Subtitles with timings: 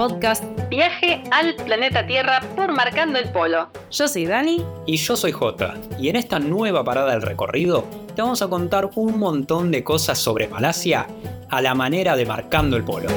[0.00, 3.68] podcast Viaje al planeta Tierra por Marcando el Polo.
[3.90, 4.64] Yo soy Dani.
[4.86, 5.74] Y yo soy Jota.
[5.98, 7.84] Y en esta nueva parada del recorrido
[8.16, 11.06] te vamos a contar un montón de cosas sobre Malasia
[11.50, 13.10] a la manera de Marcando el Polo.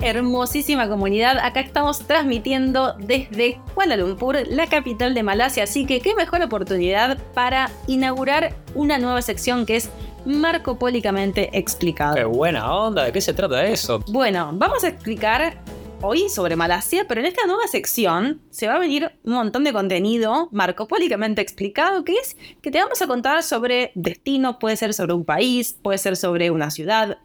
[0.00, 1.38] Hermosísima comunidad.
[1.38, 5.64] Acá estamos transmitiendo desde Kuala Lumpur, la capital de Malasia.
[5.64, 9.90] Así que qué mejor oportunidad para inaugurar una nueva sección que es
[10.24, 12.16] marcopólicamente explicado.
[12.16, 14.00] Qué buena onda, ¿de qué se trata eso?
[14.08, 15.62] Bueno, vamos a explicar
[16.02, 19.72] hoy sobre Malasia, pero en esta nueva sección se va a venir un montón de
[19.72, 25.14] contenido marcopólicamente explicado, que es que te vamos a contar sobre destinos, puede ser sobre
[25.14, 27.18] un país, puede ser sobre una ciudad,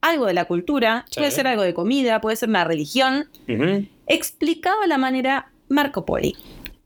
[0.00, 3.28] algo de la cultura, puede ser algo de comida, puede ser una religión,
[4.06, 6.36] explicado de la manera Marco Poli.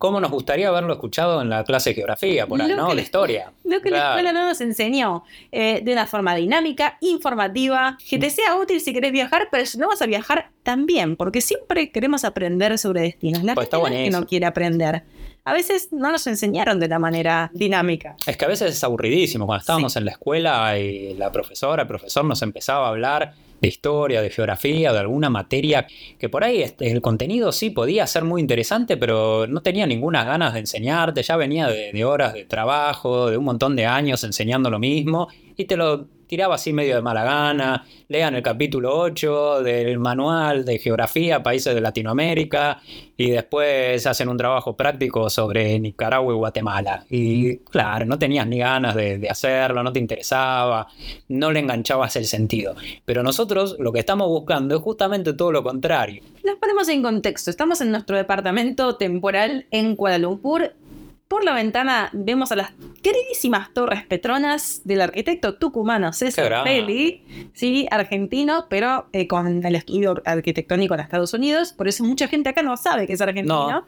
[0.02, 2.92] ¿Cómo nos gustaría haberlo escuchado en la clase de geografía, por ahí, ¿no?
[2.92, 3.52] La historia.
[3.62, 8.30] Lo que la escuela no nos enseñó eh, de una forma dinámica, informativa, que te
[8.30, 12.24] sea útil si querés viajar, pero si no vas a viajar también, porque siempre queremos
[12.24, 13.44] aprender sobre destinos.
[13.44, 15.04] La pues gente que no quiere aprender
[15.44, 18.16] a veces no nos enseñaron de la manera dinámica.
[18.26, 19.46] Es que a veces es aburridísimo.
[19.46, 23.68] Cuando estábamos en la escuela y la profesora, el profesor nos empezaba a hablar de
[23.68, 25.86] historia, de geografía, de alguna materia,
[26.18, 30.24] que por ahí este, el contenido sí podía ser muy interesante, pero no tenía ninguna
[30.24, 34.24] ganas de enseñarte, ya venía de, de horas de trabajo, de un montón de años
[34.24, 38.98] enseñando lo mismo, y te lo tiraba así medio de mala gana, lean el capítulo
[38.98, 42.80] 8 del manual de geografía, países de Latinoamérica,
[43.18, 47.04] y después hacen un trabajo práctico sobre Nicaragua y Guatemala.
[47.10, 50.88] Y claro, no tenías ni ganas de, hacerlo, no te interesaba,
[51.28, 52.76] no le enganchabas el sentido.
[53.04, 56.22] Pero nosotros lo que estamos buscando es justamente todo lo contrario.
[56.44, 60.72] Nos ponemos en contexto, estamos en nuestro departamento temporal en Kuala Lumpur
[61.32, 62.72] por la ventana vemos a las
[63.02, 70.20] queridísimas Torres Petronas del arquitecto tucumano César Pelli, sí, argentino, pero eh, con el estudio
[70.26, 71.72] arquitectónico en Estados Unidos.
[71.72, 73.86] Por eso mucha gente acá no sabe que es argentino.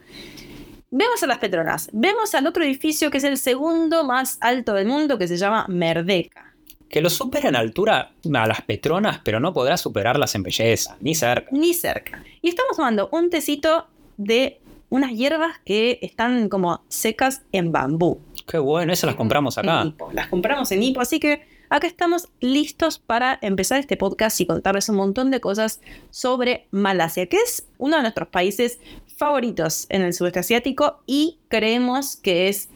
[0.89, 1.87] Vemos a las Petronas.
[1.93, 5.67] Vemos al otro edificio que es el segundo más alto del mundo, que se llama
[5.69, 6.55] Merdeka.
[6.89, 11.13] Que lo supera en altura a las Petronas, pero no podrá superarlas en belleza, ni
[11.13, 11.49] cerca.
[11.51, 12.23] Ni cerca.
[12.41, 13.85] Y estamos tomando un tecito
[14.17, 18.21] de unas hierbas que están como secas en bambú.
[18.47, 19.93] Qué bueno, esas las compramos acá.
[20.13, 24.89] Las compramos en Ipo, así que acá estamos listos para empezar este podcast y contarles
[24.89, 25.81] un montón de cosas
[26.11, 28.79] sobre Malasia, que es uno de nuestros países
[29.17, 32.69] favoritos en el sudeste asiático y creemos que es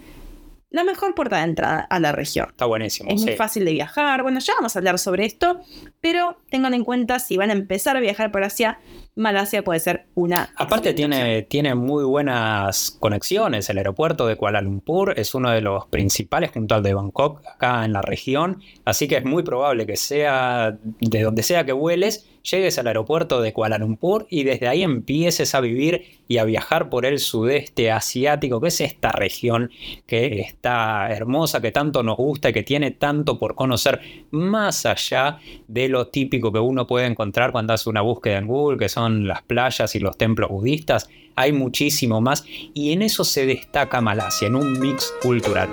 [0.71, 2.47] la mejor puerta de entrada a la región.
[2.49, 3.09] Está buenísimo.
[3.09, 4.21] Es muy fácil de viajar.
[4.21, 5.61] Bueno, ya vamos a hablar sobre esto,
[5.99, 8.79] pero tengan en cuenta si van a empezar a viajar por Asia,
[9.19, 10.53] Malasia puede ser una.
[10.55, 13.69] Aparte tiene, tiene muy buenas conexiones.
[13.69, 17.83] El aeropuerto de Kuala Lumpur es uno de los principales junto al de Bangkok acá
[17.83, 18.61] en la región.
[18.85, 23.41] Así que es muy probable que sea de donde sea que vueles, llegues al aeropuerto
[23.41, 27.91] de Kuala Lumpur y desde ahí empieces a vivir y a viajar por el sudeste
[27.91, 29.71] asiático, que es esta región
[30.05, 33.99] que está hermosa, que tanto nos gusta y que tiene tanto por conocer,
[34.31, 38.77] más allá de lo típico que uno puede encontrar cuando hace una búsqueda en Google,
[38.77, 41.09] que son las playas y los templos budistas.
[41.35, 45.69] Hay muchísimo más y en eso se destaca Malasia, en un mix cultural.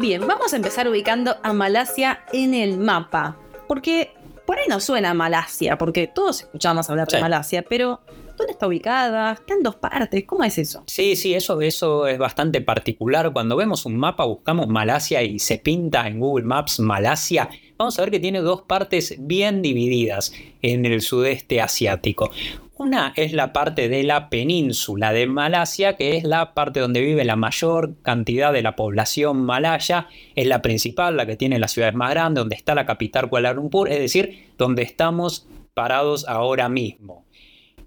[0.00, 3.36] Bien, vamos a empezar ubicando a Malasia en el mapa.
[3.68, 4.14] Porque
[4.46, 8.00] por ahí no suena Malasia, porque todos escuchamos hablar de Malasia, pero
[8.40, 9.32] ¿dónde está ubicada?
[9.32, 10.24] Está en dos partes.
[10.26, 10.82] ¿Cómo es eso?
[10.86, 13.32] Sí, sí, eso, eso es bastante particular.
[13.32, 17.50] Cuando vemos un mapa, buscamos Malasia y se pinta en Google Maps Malasia.
[17.76, 22.30] Vamos a ver que tiene dos partes bien divididas en el sudeste asiático.
[22.76, 27.26] Una es la parte de la península de Malasia, que es la parte donde vive
[27.26, 30.08] la mayor cantidad de la población malaya.
[30.34, 33.52] Es la principal, la que tiene las ciudades más grandes, donde está la capital Kuala
[33.52, 37.26] Lumpur, es decir, donde estamos parados ahora mismo.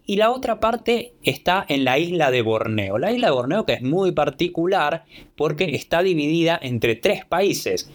[0.05, 2.97] Y la otra parte está en la isla de Borneo.
[2.97, 5.05] La isla de Borneo que es muy particular
[5.35, 7.89] porque está dividida entre tres países.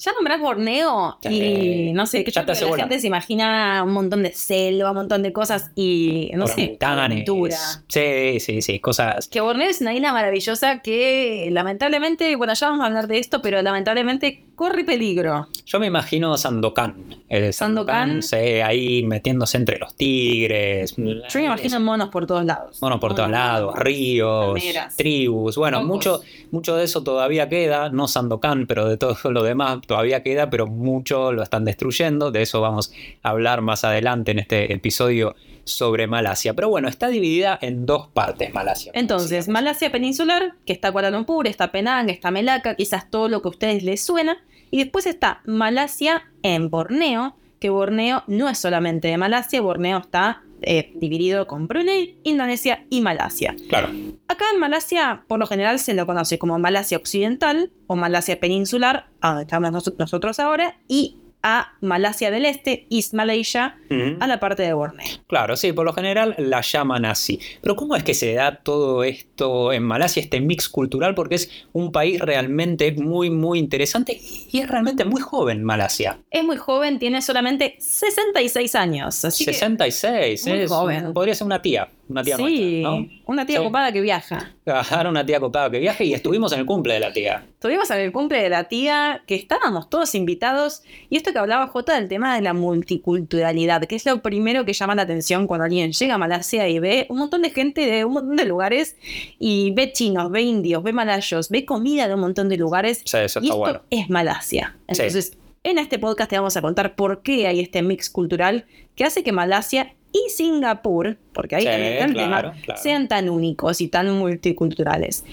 [0.00, 4.32] Ya nombrás Borneo y no sé, que ya la gente se imagina un montón de
[4.32, 7.58] selva, un montón de cosas y no sé, aventura.
[7.86, 9.28] Sí, sí, sí, cosas.
[9.28, 13.42] Que Borneo es una isla maravillosa que lamentablemente, bueno, ya vamos a hablar de esto,
[13.42, 15.48] pero lamentablemente corre peligro.
[15.64, 17.22] Yo me imagino Sandokan.
[17.30, 18.20] El Sandokan,
[18.62, 20.96] ahí metiéndose entre los tigres.
[20.98, 22.76] Yo me imagino monos por todos lados.
[22.82, 24.60] Monos por todos lados, ríos,
[24.98, 25.56] tribus.
[25.56, 26.20] Bueno, mucho,
[26.50, 27.88] mucho de eso todavía queda.
[27.88, 32.30] No Sandokan, pero de todo lo demás todavía queda, pero mucho lo están destruyendo.
[32.30, 32.92] De eso vamos
[33.22, 36.52] a hablar más adelante en este episodio sobre Malasia.
[36.52, 38.92] Pero bueno, está dividida en dos partes Malasia.
[38.94, 43.48] Entonces, Malasia peninsular, que está Kuala Lumpur, está Penang, está Melaka, quizás todo lo que
[43.48, 44.36] a ustedes les suena.
[44.70, 50.42] Y después está Malasia en Borneo, que Borneo no es solamente de Malasia, Borneo está
[50.62, 53.56] eh, dividido con Brunei, Indonesia y Malasia.
[53.68, 53.88] Claro.
[54.28, 59.08] Acá en Malasia, por lo general, se lo conoce como Malasia Occidental o Malasia Peninsular,
[59.20, 63.76] a donde estamos nosotros ahora, y a Malasia del Este, East Malaysia,
[64.20, 65.06] a la parte de Borneo.
[65.26, 67.40] Claro, sí, por lo general la llaman así.
[67.60, 71.14] Pero ¿cómo es que se da todo esto en Malasia, este mix cultural?
[71.14, 74.20] Porque es un país realmente muy, muy interesante
[74.50, 76.20] y es realmente muy joven Malasia.
[76.30, 79.24] Es muy joven, tiene solamente 66 años.
[79.24, 81.12] Así 66, muy joven.
[81.12, 82.82] Podría ser una tía una tía sí,
[83.26, 84.52] una tía copada que viaja.
[84.64, 87.46] Claro, una tía copada que viaja y estuvimos en el cumple de la tía.
[87.54, 91.68] Estuvimos en el cumple de la tía, que estábamos todos invitados, y esto que hablaba
[91.68, 95.64] Jota del tema de la multiculturalidad, que es lo primero que llama la atención cuando
[95.64, 98.96] alguien llega a Malasia y ve un montón de gente de un montón de lugares,
[99.38, 103.02] y ve chinos, ve indios, ve malayos, ve comida de un montón de lugares.
[103.04, 104.76] Sí, eso está y esto es Malasia.
[104.88, 108.64] Entonces, en este podcast te vamos a contar por qué hay este mix cultural
[108.96, 114.10] que hace que Malasia y Singapur, porque ahí también tema, sean tan únicos y tan
[114.12, 115.24] multiculturales.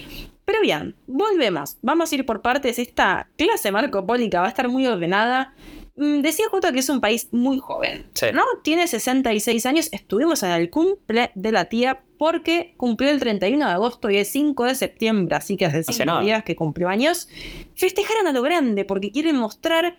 [0.46, 1.78] Pero bien, volvemos.
[1.82, 2.80] Vamos a ir por partes.
[2.80, 5.54] Esta clase marcopólica va a estar muy ordenada.
[5.98, 8.44] Mm, decía Jota que es un país muy joven, ¿no?
[8.64, 9.90] Tiene 66 años.
[9.92, 14.26] Estuvimos en el cumple de la tía porque cumplió el 31 de agosto y el
[14.26, 17.28] 5 de septiembre, así que hace 5 días que cumplió años.
[17.76, 19.98] Festejaron a lo grande porque quieren mostrar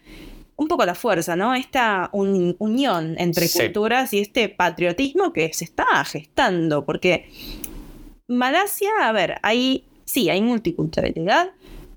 [0.58, 1.55] un poco la fuerza, ¿no?
[1.55, 7.31] Esta unión entre culturas y este patriotismo que se está gestando, porque
[8.26, 11.52] Malasia, a ver, hay, sí, hay multiculturalidad,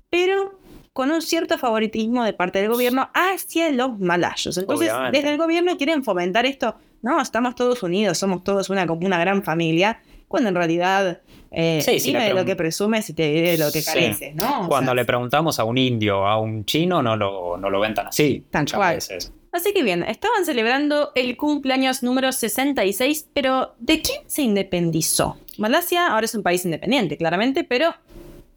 [0.08, 0.60] pero
[0.92, 4.56] con un cierto favoritismo de parte del gobierno hacia los malayos.
[4.56, 9.18] Entonces, desde el gobierno quieren fomentar esto, no, estamos todos unidos, somos todos una, una
[9.18, 11.20] gran familia, cuando en realidad
[11.52, 14.66] eh, dime de lo que presumes y te diré de lo que careces, ¿no?
[14.68, 18.06] Cuando le preguntamos a un indio, a un chino, no lo, no lo ven tan
[18.06, 18.44] así.
[18.50, 18.98] Tan cual.
[19.52, 25.36] Así que bien, estaban celebrando el cumpleaños número 66, pero ¿de quién se independizó?
[25.58, 27.94] Malasia ahora es un país independiente, claramente, pero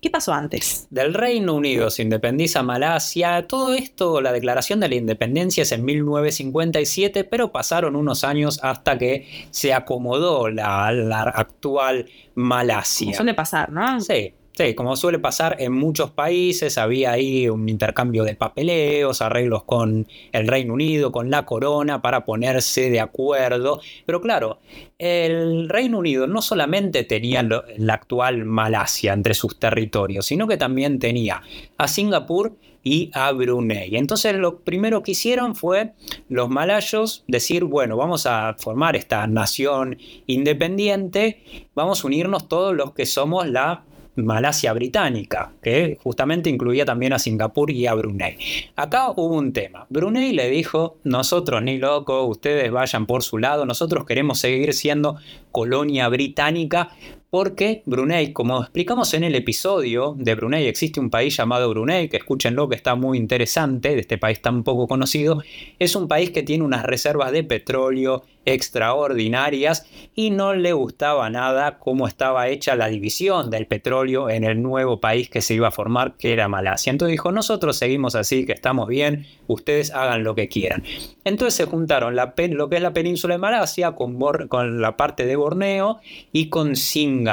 [0.05, 0.85] ¿Qué pasó antes?
[0.91, 3.47] Del Reino Unido se independiza Malasia.
[3.47, 8.99] Todo esto, la declaración de la independencia es en 1957, pero pasaron unos años hasta
[8.99, 12.05] que se acomodó la, la actual
[12.35, 13.15] Malasia.
[13.15, 13.99] Suele pasar, ¿no?
[13.99, 14.31] Sí.
[14.57, 20.07] Sí, como suele pasar en muchos países, había ahí un intercambio de papeleos, arreglos con
[20.31, 23.81] el Reino Unido, con la corona, para ponerse de acuerdo.
[24.05, 24.59] Pero claro,
[24.97, 30.99] el Reino Unido no solamente tenía la actual Malasia entre sus territorios, sino que también
[30.99, 31.41] tenía
[31.77, 33.97] a Singapur y a Brunei.
[33.97, 35.91] Entonces lo primero que hicieron fue
[36.29, 39.97] los malayos decir, bueno, vamos a formar esta nación
[40.27, 41.43] independiente,
[41.75, 43.83] vamos a unirnos todos los que somos la
[44.15, 48.37] Malasia británica, que justamente incluía también a Singapur y a Brunei.
[48.75, 49.85] Acá hubo un tema.
[49.89, 55.17] Brunei le dijo, nosotros ni loco, ustedes vayan por su lado, nosotros queremos seguir siendo
[55.51, 56.89] colonia británica
[57.35, 62.15] porque Brunei, como explicamos en el episodio de Brunei, existe un país llamado Brunei, que
[62.15, 65.43] escúchenlo, que está muy interesante, de este país tan poco conocido,
[65.77, 71.79] es un país que tiene unas reservas de petróleo extraordinarias y no le gustaba nada
[71.79, 75.71] cómo estaba hecha la división del petróleo en el nuevo país que se iba a
[75.71, 76.91] formar, que era Malasia.
[76.91, 80.83] Entonces dijo, nosotros seguimos así, que estamos bien, ustedes hagan lo que quieran.
[81.23, 84.17] Entonces se juntaron lo que es la península de Malasia con,
[84.47, 85.99] con la parte de Borneo
[86.31, 87.24] y con Singapur.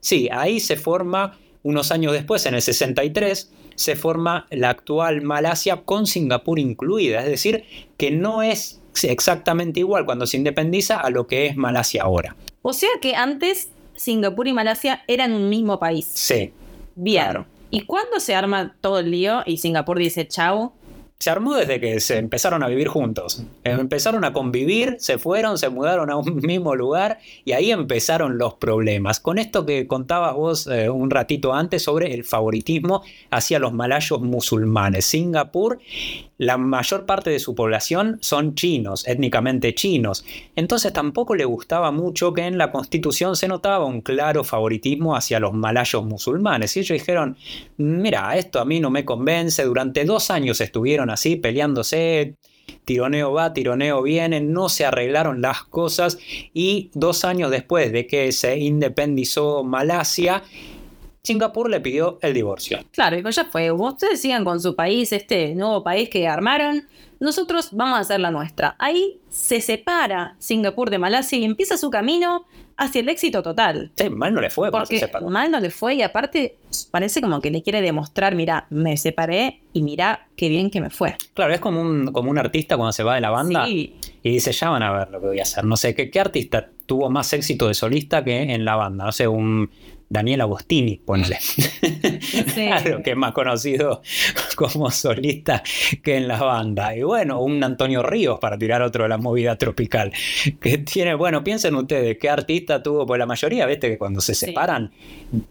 [0.00, 5.82] Sí, ahí se forma, unos años después, en el 63, se forma la actual Malasia
[5.84, 7.20] con Singapur incluida.
[7.20, 7.64] Es decir,
[7.96, 12.34] que no es exactamente igual cuando se independiza a lo que es Malasia ahora.
[12.62, 16.10] O sea que antes Singapur y Malasia eran un mismo país.
[16.14, 16.52] Sí.
[16.94, 17.44] Bien.
[17.70, 20.72] ¿Y cuándo se arma todo el lío y Singapur dice chau?
[21.18, 23.42] Se armó desde que se empezaron a vivir juntos.
[23.64, 28.54] Empezaron a convivir, se fueron, se mudaron a un mismo lugar y ahí empezaron los
[28.54, 29.18] problemas.
[29.18, 34.20] Con esto que contabas vos eh, un ratito antes sobre el favoritismo hacia los malayos
[34.20, 35.06] musulmanes.
[35.06, 35.78] Singapur,
[36.38, 40.24] la mayor parte de su población son chinos, étnicamente chinos.
[40.54, 45.40] Entonces tampoco le gustaba mucho que en la constitución se notaba un claro favoritismo hacia
[45.40, 46.76] los malayos musulmanes.
[46.76, 47.36] Y ellos dijeron,
[47.78, 49.64] mira, esto a mí no me convence.
[49.64, 52.36] Durante dos años estuvieron así, peleándose,
[52.84, 56.18] tironeo va, tironeo viene, no se arreglaron las cosas
[56.54, 60.42] y dos años después de que se independizó Malasia,
[61.26, 62.78] Singapur le pidió el divorcio.
[62.92, 63.72] Claro, y pues ya fue.
[63.72, 66.86] Ustedes sigan con su país, este nuevo país que armaron.
[67.18, 68.76] Nosotros vamos a hacer la nuestra.
[68.78, 73.90] Ahí se separa Singapur de Malasia y empieza su camino hacia el éxito total.
[74.12, 76.58] mal no le fue, porque mal no le fue y aparte
[76.92, 80.90] parece como que le quiere demostrar, mira, me separé y mira qué bien que me
[80.90, 81.16] fue.
[81.34, 84.52] Claro, es como un, como un artista cuando se va de la banda y dice,
[84.52, 85.64] ya van a ver lo que voy a hacer.
[85.64, 89.06] No sé, ¿qué, qué artista tuvo más éxito de solista que en la banda?
[89.06, 89.70] No sé, un
[90.08, 91.38] Daniel Agostini, ponele.
[92.54, 94.02] claro, que es más conocido
[94.54, 95.62] como solista
[96.02, 96.96] que en la banda.
[96.96, 100.12] Y bueno, un Antonio Ríos, para tirar otro de la movida tropical,
[100.60, 103.06] que tiene, bueno, piensen ustedes, ¿qué artista tuvo?
[103.06, 104.92] Pues la mayoría, viste, que cuando se separan,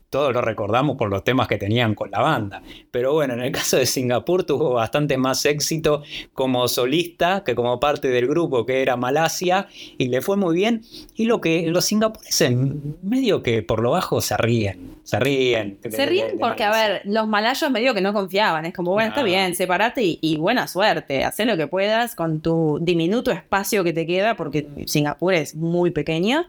[0.09, 2.63] todos lo recordamos por los temas que tenían con la banda.
[2.91, 7.79] Pero bueno, en el caso de Singapur tuvo bastante más éxito como solista que como
[7.79, 10.83] parte del grupo que era Malasia y le fue muy bien.
[11.15, 12.55] Y lo que los singapureses
[13.03, 14.95] medio que por lo bajo se ríen.
[15.03, 15.77] Se ríen.
[15.87, 18.65] Se ríen porque, a ver, los malayos medio que no confiaban.
[18.65, 21.23] Es como, bueno, está bien, separate y, buena suerte.
[21.23, 25.91] Haz lo que puedas con tu diminuto espacio que te queda, porque Singapur es muy
[25.91, 26.45] pequeño.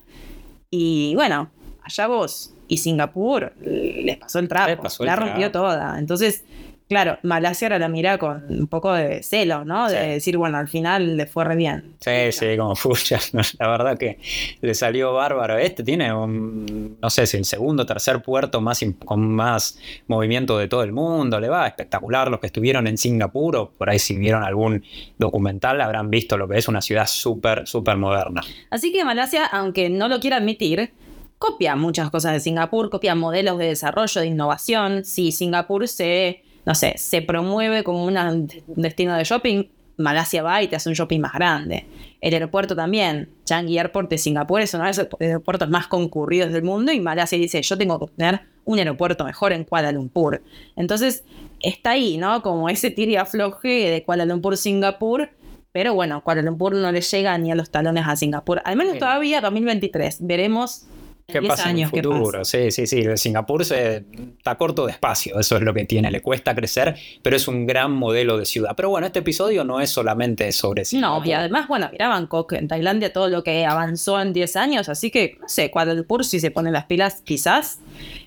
[0.70, 1.50] Y bueno,
[1.82, 2.52] allá vos.
[2.68, 5.98] Y Singapur les pasó el trapo, la rompió toda.
[5.98, 6.44] Entonces,
[6.88, 9.88] Claro, Malasia ahora la mira con un poco de celo, ¿no?
[9.88, 11.96] De decir, bueno, al final le fue re bien.
[11.98, 13.18] Sí, sí, como fucha.
[13.58, 14.20] La verdad que
[14.60, 15.58] le salió bárbaro.
[15.58, 20.56] Este tiene, un, no sé si el segundo o tercer puerto más con más movimiento
[20.58, 21.40] de todo el mundo.
[21.40, 22.30] Le va espectacular.
[22.30, 24.84] Los que estuvieron en Singapur o por ahí si vieron algún
[25.18, 28.42] documental habrán visto lo que es una ciudad súper, súper moderna.
[28.70, 30.92] Así que Malasia, aunque no lo quiera admitir,
[31.38, 35.04] copia muchas cosas de Singapur, copia modelos de desarrollo, de innovación.
[35.04, 39.64] Si Singapur se no sé, se promueve como un destino de shopping,
[39.98, 41.86] Malasia va y te hace un shopping más grande.
[42.20, 46.64] El aeropuerto también, Changi Airport de Singapur es uno de los aeropuertos más concurridos del
[46.64, 50.42] mundo y Malasia dice, yo tengo que tener un aeropuerto mejor en Kuala Lumpur.
[50.74, 51.24] Entonces,
[51.60, 52.42] está ahí, ¿no?
[52.42, 55.30] Como ese tira afloje de Kuala Lumpur, Singapur,
[55.72, 58.60] pero bueno, Kuala Lumpur no le llega ni a los talones a Singapur.
[58.64, 60.18] Al menos todavía 2023.
[60.20, 60.86] Veremos
[61.28, 62.44] ¿Qué pasa en el futuro?
[62.44, 63.04] Sí, sí, sí.
[63.16, 64.04] Singapur se,
[64.38, 66.08] está corto de espacio, eso es lo que tiene.
[66.12, 68.74] Le cuesta crecer, pero es un gran modelo de ciudad.
[68.76, 71.18] Pero bueno, este episodio no es solamente sobre Singapur.
[71.18, 74.88] No, y además, bueno, mira Bangkok, en Tailandia, todo lo que avanzó en 10 años,
[74.88, 77.80] así que, no sé, Kuala si se pone las pilas, quizás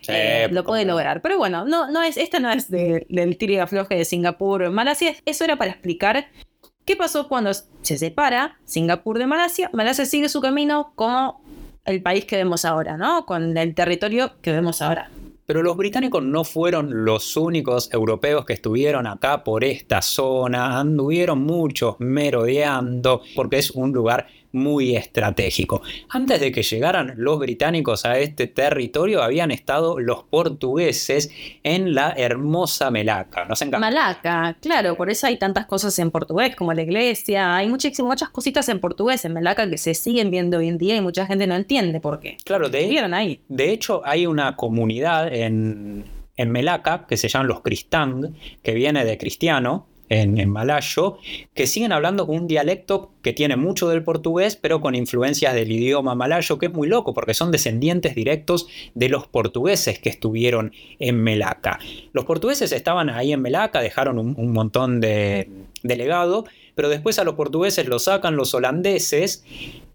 [0.10, 1.22] eh, lo puede lograr.
[1.22, 5.16] Pero bueno, no, no es, esta no es del tiri afloje de Singapur, Malasia.
[5.26, 6.28] Eso era para explicar
[6.84, 9.70] qué pasó cuando se separa Singapur de Malasia.
[9.72, 11.42] Malasia sigue su camino como
[11.90, 13.26] el país que vemos ahora, ¿no?
[13.26, 15.10] Con el territorio que vemos ahora.
[15.46, 21.42] Pero los británicos no fueron los únicos europeos que estuvieron acá por esta zona, anduvieron
[21.42, 25.82] muchos merodeando, porque es un lugar muy estratégico.
[26.10, 31.32] Antes de que llegaran los británicos a este territorio, habían estado los portugueses
[31.64, 33.46] en la hermosa Melaca.
[33.46, 37.56] ¿Nos Malaca, claro, por eso hay tantas cosas en portugués, como la iglesia.
[37.56, 40.96] Hay muchas, muchas cositas en portugués en Melaca que se siguen viendo hoy en día
[40.96, 42.38] y mucha gente no entiende por qué.
[42.44, 43.42] Claro, de, ahí.
[43.48, 46.06] de hecho, hay una comunidad en,
[46.38, 51.18] en Melaca que se llaman los Cristang, que viene de cristiano, en, malayo,
[51.54, 55.72] que siguen hablando con un dialecto que tiene mucho del portugués, pero con influencias del
[55.72, 60.74] idioma malayo, que es muy loco, porque son descendientes directos de los portugueses que estuvieron
[60.98, 61.80] en Melaca.
[62.12, 65.48] Los portugueses estaban ahí en Melaca, dejaron un, montón de,
[65.84, 69.46] de legado, pero después a los portugueses lo sacan los holandeses,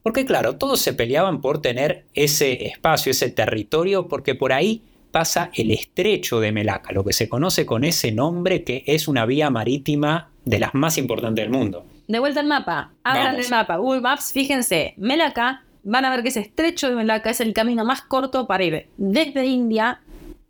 [0.03, 4.83] porque claro, todos se peleaban por tener ese espacio, ese territorio, porque por ahí
[5.15, 9.27] pasa el estrecho de Melaca, lo que se conoce con ese nombre que es una
[9.27, 11.87] vía marítima de las más importantes del mundo.
[12.09, 16.31] De vuelta al mapa, abran el mapa, Google Maps, fíjense, Melaca, van a ver que
[16.31, 20.01] ese estrecho de Melaca es el camino más corto para ir desde India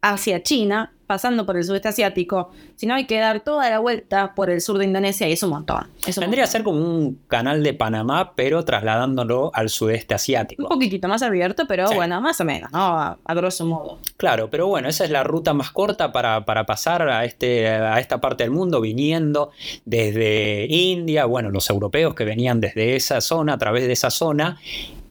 [0.01, 4.51] hacia China pasando por el sudeste asiático, sino hay que dar toda la vuelta por
[4.51, 5.89] el sur de Indonesia y es un montón.
[6.15, 10.63] Tendría que ser como un canal de Panamá, pero trasladándolo al sudeste asiático.
[10.63, 12.99] Un poquitito más abierto, pero bueno, más o menos, ¿no?
[12.99, 13.99] A, grosso modo.
[14.17, 17.99] Claro, pero bueno, esa es la ruta más corta para, para pasar a, este, a
[17.99, 19.51] esta parte del mundo, viniendo
[19.85, 24.59] desde India, bueno, los europeos que venían desde esa zona, a través de esa zona,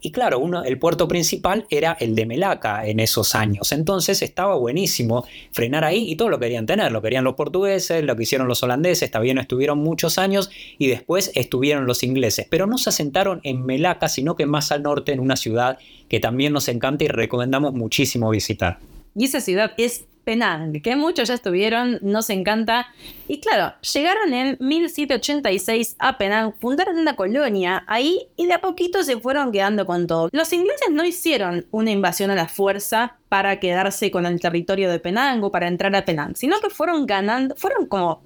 [0.06, 3.72] y claro, uno, el puerto principal era el de Melaca en esos años.
[3.72, 6.92] Entonces estaba buenísimo frenar ahí y todo lo querían tener.
[6.92, 11.32] Lo querían los portugueses, lo que hicieron los holandeses, también estuvieron muchos años y después
[11.36, 12.46] estuvieron los ingleses.
[12.50, 15.78] Pero no se asentaron en Melaca, sino que más al norte en una ciudad
[16.10, 18.80] que también nos encanta y recomendamos muchísimo visitar.
[19.16, 22.88] Y esa ciudad es Penang, que muchos ya estuvieron, nos encanta.
[23.27, 29.03] Y claro, llegaron en 1786 a Penang, fundaron una colonia ahí y de a poquito
[29.03, 30.30] se fueron quedando con todo.
[30.32, 35.00] Los ingleses no hicieron una invasión a la fuerza para quedarse con el territorio de
[35.00, 38.22] Penang o para entrar a Penang, sino que fueron ganando, fueron como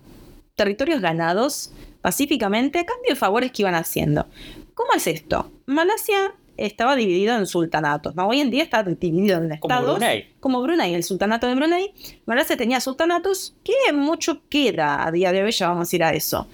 [0.56, 4.28] territorios ganados pacíficamente a cambio de favores que iban haciendo.
[4.74, 5.52] ¿Cómo es esto?
[5.66, 8.16] Malasia estaba dividido en sultanatos.
[8.16, 8.28] ¿no?
[8.28, 9.86] Hoy en día está dividido en estados.
[9.86, 10.34] Como Brunei.
[10.40, 11.94] Como Brunei, el sultanato de Brunei.
[12.26, 16.14] Malasia tenía sultanatos que mucho queda a día de hoy, ya vamos a ir a
[16.14, 16.48] eso.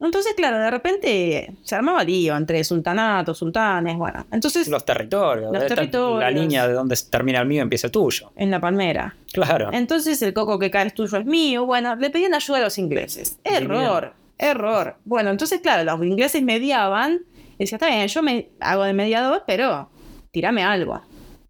[0.00, 4.26] Entonces, claro, de repente se armaba lío entre sultanatos, sultanes, bueno.
[4.30, 4.68] Entonces.
[4.68, 5.50] Los territorios.
[5.52, 6.20] Los territorios.
[6.20, 8.32] La línea de donde termina el mío empieza el tuyo.
[8.36, 9.16] En la palmera.
[9.32, 9.70] Claro.
[9.72, 11.64] Entonces el coco que cae es tuyo es mío.
[11.64, 13.38] Bueno, le pedían ayuda a los ingleses.
[13.44, 14.12] Error.
[14.36, 14.96] Error.
[15.04, 17.20] Bueno, entonces, claro, los ingleses mediaban
[17.58, 19.90] y decía, está bien, yo me hago de mediador, pero
[20.30, 21.00] tírame algo.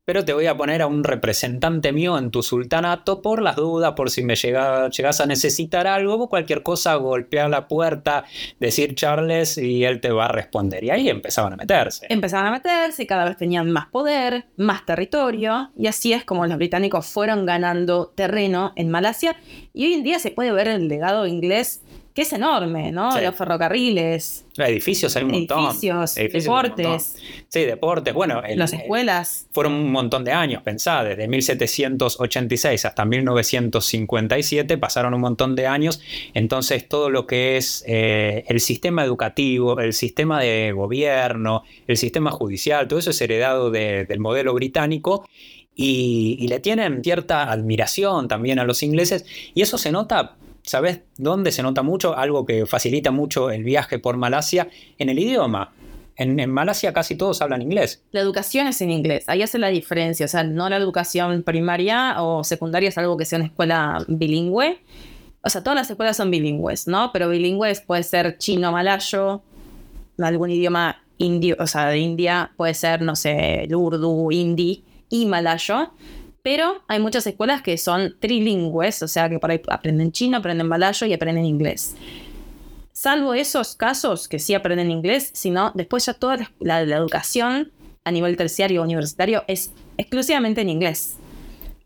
[0.06, 3.94] Pero te voy a poner a un representante mío en tu sultanato por las dudas,
[3.94, 8.24] por si me llega, llegas a necesitar algo, cualquier cosa, golpear la puerta,
[8.60, 10.84] decir Charles y él te va a responder.
[10.84, 12.06] Y ahí empezaban a meterse.
[12.10, 16.46] Empezaban a meterse y cada vez tenían más poder, más territorio, y así es como
[16.46, 19.36] los británicos fueron ganando terreno en Malasia.
[19.72, 21.82] Y hoy en día se puede ver el legado inglés
[22.14, 23.20] que es enorme, ¿no?
[23.20, 24.46] Los ferrocarriles.
[24.56, 25.64] Edificios hay un montón.
[25.64, 27.16] Edificios, deportes.
[27.48, 28.14] Sí, deportes.
[28.14, 29.48] Bueno, las escuelas.
[29.50, 36.00] fueron un montón de años, pensá, desde 1786 hasta 1957 pasaron un montón de años.
[36.34, 42.30] Entonces, todo lo que es eh, el sistema educativo, el sistema de gobierno, el sistema
[42.30, 45.28] judicial, todo eso es heredado del modelo británico.
[45.76, 51.02] Y, y, le tienen cierta admiración también a los ingleses y eso se nota ¿Sabes
[51.18, 52.16] dónde se nota mucho?
[52.16, 54.68] Algo que facilita mucho el viaje por Malasia
[54.98, 55.74] en el idioma.
[56.16, 58.02] En, Malasia casi todos hablan inglés.
[58.12, 60.24] La educación es en inglés, ahí hace la diferencia.
[60.24, 64.78] O sea, no la educación primaria o secundaria es algo que sea una escuela bilingüe.
[65.42, 67.10] O sea, todas las escuelas son bilingües, ¿no?
[67.12, 69.42] Pero bilingües puede ser chino, malayo,
[70.18, 75.26] algún idioma indio, o sea, de India, puede ser, no sé, el urdu, hindi y
[75.26, 75.90] malayo.
[76.44, 80.68] Pero hay muchas escuelas que son trilingües, o sea que por ahí aprenden chino, aprenden
[80.68, 81.96] malayo y aprenden inglés.
[82.92, 87.72] Salvo esos casos que sí aprenden inglés, sino después ya toda la, educación
[88.04, 91.16] a nivel terciario o universitario es exclusivamente en inglés.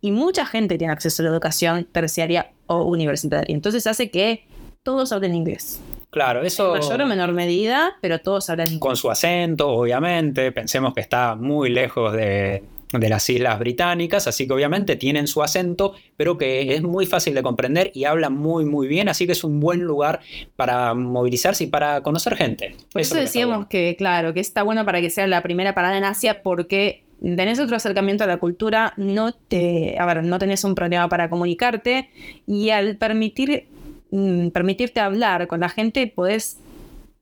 [0.00, 3.54] Y mucha gente tiene acceso a la educación terciaria o universitaria.
[3.54, 4.48] Entonces hace que
[4.82, 5.80] todos hablen inglés.
[6.10, 6.74] Claro, eso.
[6.74, 8.80] En mayor o menor medida, pero todos hablan inglés.
[8.80, 10.50] Con su acento, obviamente.
[10.50, 15.42] Pensemos que está muy lejos de, de las Islas Británicas, así que obviamente tienen su
[15.42, 19.32] acento, pero que es muy fácil de comprender y hablan muy muy bien, así que
[19.32, 20.20] es un buen lugar
[20.56, 22.74] para movilizarse y para conocer gente.
[22.92, 26.04] Por eso, decíamos que, claro, que está bueno para que sea la primera parada en
[26.04, 30.74] Asia porque tenés otro acercamiento a la cultura, no te, a ver, no tenés un
[30.74, 32.08] problema para comunicarte
[32.46, 33.66] y al permitir
[34.10, 36.58] mm, permitirte hablar con la gente podés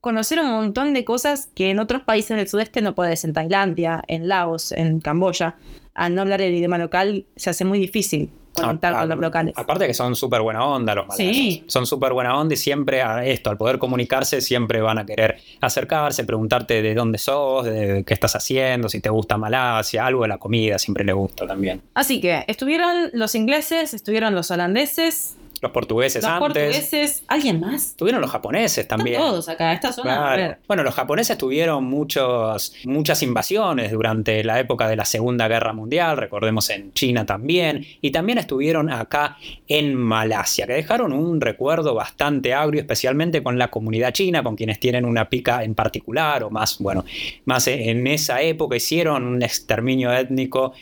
[0.06, 4.04] conocer un montón de cosas que en otros países del sudeste no puedes, en Tailandia,
[4.06, 5.56] en Laos, en Camboya.
[5.94, 9.52] Al no hablar el idioma local se hace muy difícil conectar con los locales.
[9.56, 11.36] Aparte que son súper buena onda los malases.
[11.36, 11.64] Sí.
[11.66, 15.38] Son súper buena onda y siempre a esto, al poder comunicarse, siempre van a querer
[15.60, 20.28] acercarse, preguntarte de dónde sos, de qué estás haciendo, si te gusta Malasia, algo de
[20.28, 21.82] la comida siempre le gusta también.
[21.94, 26.46] Así que estuvieron los ingleses, estuvieron los holandeses, los portugueses los antes.
[26.46, 27.94] portugueses, ¿alguien más?
[27.96, 29.20] Tuvieron los japoneses también.
[29.20, 30.58] todos acá, esta zona.
[30.66, 36.16] Bueno, los japoneses tuvieron muchos, muchas invasiones durante la época de la Segunda Guerra Mundial,
[36.16, 39.38] recordemos en China también, y también estuvieron acá
[39.68, 44.80] en Malasia, que dejaron un recuerdo bastante agrio, especialmente con la comunidad china, con quienes
[44.80, 47.04] tienen una pica en particular, o más, bueno,
[47.44, 50.72] más en esa época hicieron un exterminio étnico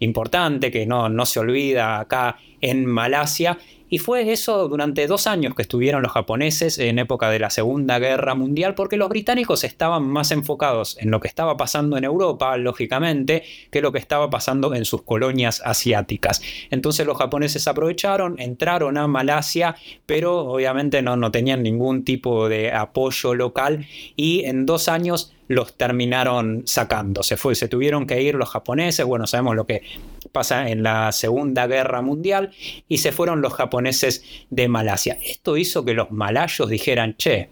[0.00, 5.54] importante que no, no se olvida acá en Malasia Y fue eso durante dos años
[5.54, 10.06] que estuvieron los japoneses en época de la Segunda Guerra Mundial, porque los británicos estaban
[10.08, 14.74] más enfocados en lo que estaba pasando en Europa, lógicamente, que lo que estaba pasando
[14.74, 16.42] en sus colonias asiáticas.
[16.70, 22.72] Entonces los japoneses aprovecharon, entraron a Malasia, pero obviamente no, no tenían ningún tipo de
[22.72, 27.22] apoyo local y en dos años los terminaron sacando.
[27.22, 29.82] Se, fue, se tuvieron que ir los japoneses, bueno, sabemos lo que
[30.30, 32.50] pasa en la Segunda Guerra Mundial,
[32.86, 35.18] y se fueron los japoneses de Malasia.
[35.22, 37.48] Esto hizo que los malayos dijeran, che,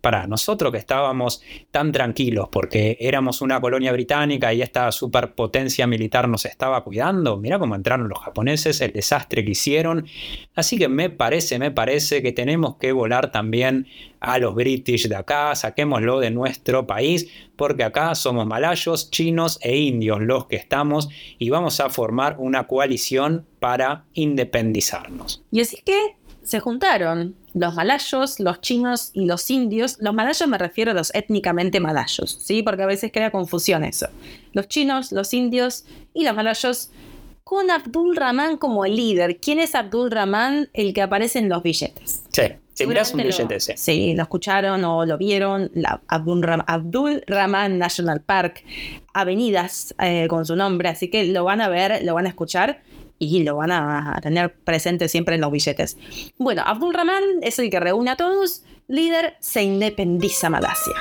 [0.00, 6.28] para nosotros que estábamos tan tranquilos porque éramos una colonia británica y esta superpotencia militar
[6.28, 10.06] nos estaba cuidando, mira cómo entraron los japoneses, el desastre que hicieron.
[10.54, 13.86] Así que me parece, me parece que tenemos que volar también
[14.20, 19.76] a los british de acá, saquémoslo de nuestro país, porque acá somos malayos, chinos e
[19.76, 21.08] indios los que estamos
[21.38, 25.44] y vamos a formar una coalición para independizarnos.
[25.50, 29.96] Y así que se juntaron los malayos, los chinos y los indios.
[30.00, 32.62] Los malayos me refiero a los étnicamente malayos, ¿sí?
[32.62, 34.08] Porque a veces crea confusión eso.
[34.52, 36.90] Los chinos, los indios y los malayos
[37.44, 39.38] con Abdul Rahman como el líder.
[39.38, 40.68] ¿Quién es Abdul Rahman?
[40.74, 42.22] El que aparece en los billetes.
[42.30, 42.42] Sí,
[42.74, 43.72] si un billete, sí.
[43.76, 45.70] Sí, lo escucharon o lo vieron.
[45.74, 48.62] La Abdul, Rahman, National Park,
[49.14, 52.82] avenidas eh, con su nombre, así que lo van a ver, lo van a escuchar
[53.18, 55.96] y lo van a tener presente siempre en los billetes.
[56.38, 60.94] Bueno, Abdul Rahman es el que reúne a todos, líder se independiza Malasia.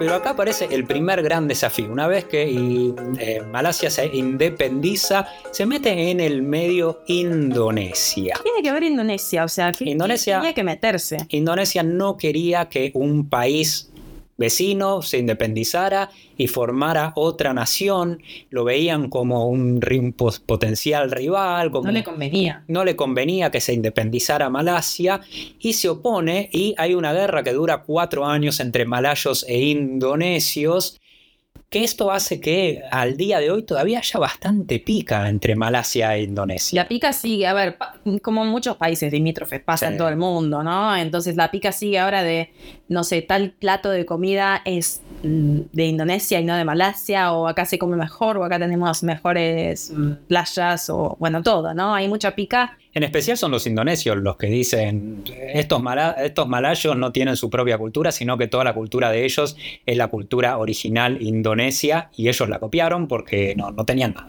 [0.00, 1.92] Pero acá aparece el primer gran desafío.
[1.92, 8.40] Una vez que eh, Malasia se independiza, se mete en el medio Indonesia.
[8.42, 11.18] Tiene que ver Indonesia, o sea, Indonesia, tiene que meterse.
[11.28, 13.89] Indonesia no quería que un país
[14.40, 19.78] vecino se independizara y formara otra nación, lo veían como un
[20.46, 21.70] potencial rival.
[21.70, 22.64] no le convenía.
[22.66, 25.20] No le convenía que se independizara Malasia
[25.60, 30.99] y se opone y hay una guerra que dura cuatro años entre malayos e indonesios
[31.70, 36.24] que esto hace que al día de hoy todavía haya bastante pica entre Malasia e
[36.24, 36.82] Indonesia.
[36.82, 37.78] La pica sigue, a ver,
[38.22, 40.96] como en muchos países limítrofes pasa en todo el mundo, ¿no?
[40.96, 42.50] Entonces la pica sigue ahora de,
[42.88, 47.46] no sé, tal plato de comida es mm, de Indonesia y no de Malasia, o
[47.46, 51.94] acá se come mejor, o acá tenemos mejores mm, playas, o bueno, todo, ¿no?
[51.94, 55.22] Hay mucha pica en especial son los indonesios los que dicen,
[55.54, 55.82] estos,
[56.18, 59.96] estos malayos no tienen su propia cultura, sino que toda la cultura de ellos es
[59.96, 64.28] la cultura original indonesia y ellos la copiaron porque no, no tenían nada.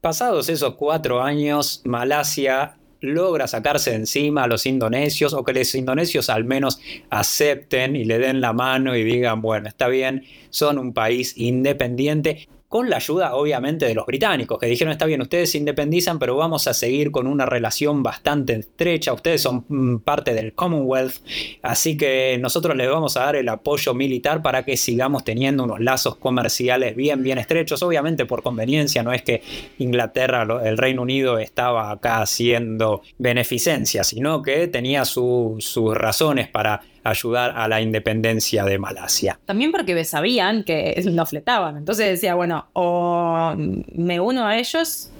[0.00, 5.74] Pasados esos cuatro años, Malasia logra sacarse de encima a los indonesios o que los
[5.74, 10.78] indonesios al menos acepten y le den la mano y digan, bueno, está bien, son
[10.78, 15.50] un país independiente con la ayuda obviamente de los británicos, que dijeron, está bien, ustedes
[15.50, 20.34] se independizan, pero vamos a seguir con una relación bastante estrecha, ustedes son mm, parte
[20.34, 21.16] del Commonwealth,
[21.62, 25.80] así que nosotros les vamos a dar el apoyo militar para que sigamos teniendo unos
[25.80, 29.42] lazos comerciales bien, bien estrechos, obviamente por conveniencia, no es que
[29.78, 37.52] Inglaterra, el Reino Unido estaba acá haciendo beneficencia, sino que tenía sus razones para ayudar
[37.56, 39.38] a la independencia de Malasia.
[39.46, 41.76] También porque sabían que lo fletaban.
[41.76, 45.10] Entonces decía, bueno, o me uno a ellos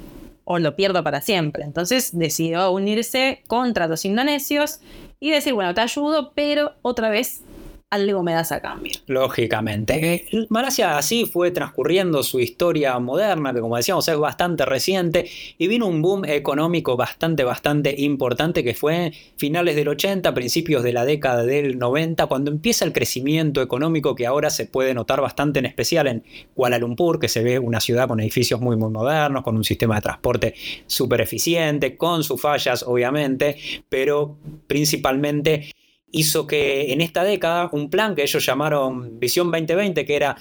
[0.45, 1.65] o lo pierdo para siempre.
[1.65, 4.81] Entonces decidió unirse contra los indonesios
[5.21, 7.43] y decir, bueno, te ayudo, pero otra vez
[7.91, 8.93] algo me das a cambio.
[9.07, 10.29] Lógicamente.
[10.49, 15.87] Malasia así fue transcurriendo su historia moderna, que como decíamos es bastante reciente, y vino
[15.87, 21.45] un boom económico bastante, bastante importante que fue finales del 80, principios de la década
[21.45, 26.07] del 90, cuando empieza el crecimiento económico que ahora se puede notar bastante en especial
[26.07, 26.25] en
[26.55, 29.97] Kuala Lumpur, que se ve una ciudad con edificios muy, muy modernos, con un sistema
[29.97, 30.55] de transporte
[30.87, 33.57] súper eficiente, con sus fallas obviamente,
[33.89, 34.37] pero
[34.69, 35.71] principalmente
[36.13, 40.37] hizo que en esta década un plan que ellos llamaron Visión 2020, que era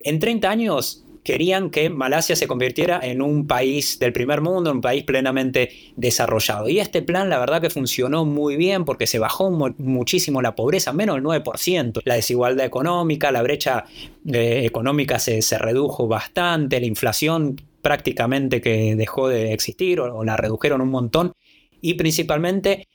[0.00, 4.80] en 30 años querían que Malasia se convirtiera en un país del primer mundo, un
[4.80, 6.68] país plenamente desarrollado.
[6.68, 10.92] Y este plan la verdad que funcionó muy bien porque se bajó muchísimo la pobreza,
[10.92, 13.84] menos del 9%, la desigualdad económica, la brecha
[14.26, 20.80] eh, económica se, redujo bastante, la inflación prácticamente que dejó de existir o la redujeron
[20.80, 21.32] un montón
[21.80, 22.88] y principalmente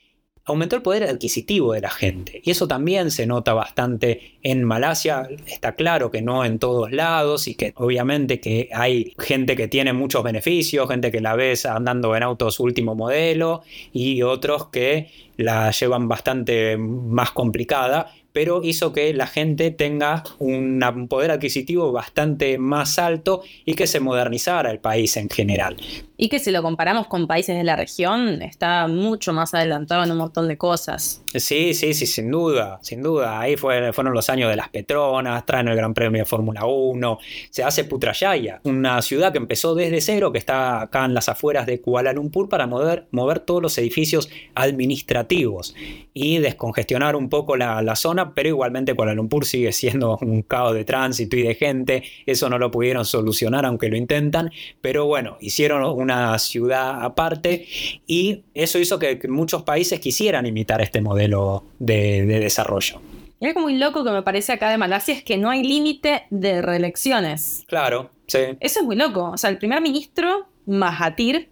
[0.46, 2.40] aumentó el poder adquisitivo de la gente.
[2.44, 5.28] Y eso también se nota bastante en Malasia.
[5.46, 9.92] Está claro que no en todos lados y que obviamente que hay gente que tiene
[9.92, 15.70] muchos beneficios, gente que la ves andando en autos último modelo y otros que la
[15.72, 22.98] llevan bastante más complicada, pero hizo que la gente tenga un poder adquisitivo bastante más
[22.98, 25.76] alto y que se modernizara el país en general.
[26.16, 30.10] Y que si lo comparamos con países de la región, está mucho más adelantado en
[30.12, 31.22] un montón de cosas.
[31.34, 33.38] Sí, sí, sí, sin duda, sin duda.
[33.38, 37.18] Ahí fueron los años de las Petronas, traen el Gran Premio de Fórmula 1,
[37.50, 41.66] se hace Putrajaya, una ciudad que empezó desde cero, que está acá en las afueras
[41.66, 45.74] de Kuala Lumpur, para mover, mover todos los edificios administrativos
[46.14, 50.74] y descongestionar un poco la, la zona, pero igualmente Kuala Lumpur sigue siendo un caos
[50.74, 54.50] de tránsito y de gente, eso no lo pudieron solucionar aunque lo intentan,
[54.80, 57.66] pero bueno, hicieron una ciudad aparte
[58.06, 63.00] y eso hizo que muchos países quisieran imitar este modelo de, desarrollo.
[63.40, 66.24] Y algo muy loco que me parece acá de Malasia es que no hay límite
[66.30, 67.64] de reelecciones.
[67.66, 68.38] Claro, sí.
[68.60, 69.30] Eso es muy loco.
[69.32, 71.50] O sea, el primer ministro, Mahathir,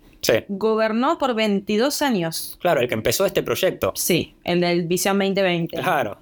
[0.49, 2.59] gobernó por 22 años.
[2.61, 3.93] Claro, el que empezó este proyecto.
[3.95, 5.77] Sí, el del Visión 2020.
[5.77, 6.19] Claro.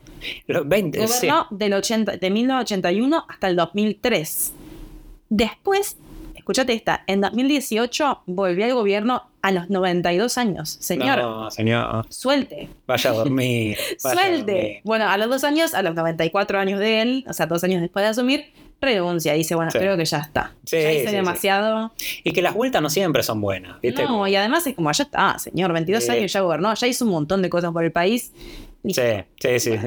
[0.46, 4.52] Los 20, gobernó del 80, de 1981 hasta el 2003.
[5.28, 5.96] Después
[6.42, 10.76] escúchate esta, en 2018 volvió al gobierno a los 92 años.
[10.80, 11.18] Señor.
[11.18, 12.04] No, señor.
[12.08, 12.68] Suelte.
[12.84, 13.78] Vaya a dormir.
[13.98, 14.80] Suelte.
[14.82, 17.80] Bueno, a los dos años, a los 94 años de él, o sea, dos años
[17.80, 19.34] después de asumir, renuncia.
[19.34, 20.52] Dice, bueno, creo que ya está.
[20.64, 21.92] Sí, ya hice demasiado.
[22.24, 23.80] Y que las vueltas no siempre son buenas.
[23.80, 24.04] ¿viste?
[24.04, 27.12] No, y además es como, ya está, señor, 22 años ya gobernó, ya hizo un
[27.12, 28.32] montón de cosas por el país.
[28.84, 29.02] Sí,
[29.38, 29.78] sí, sí.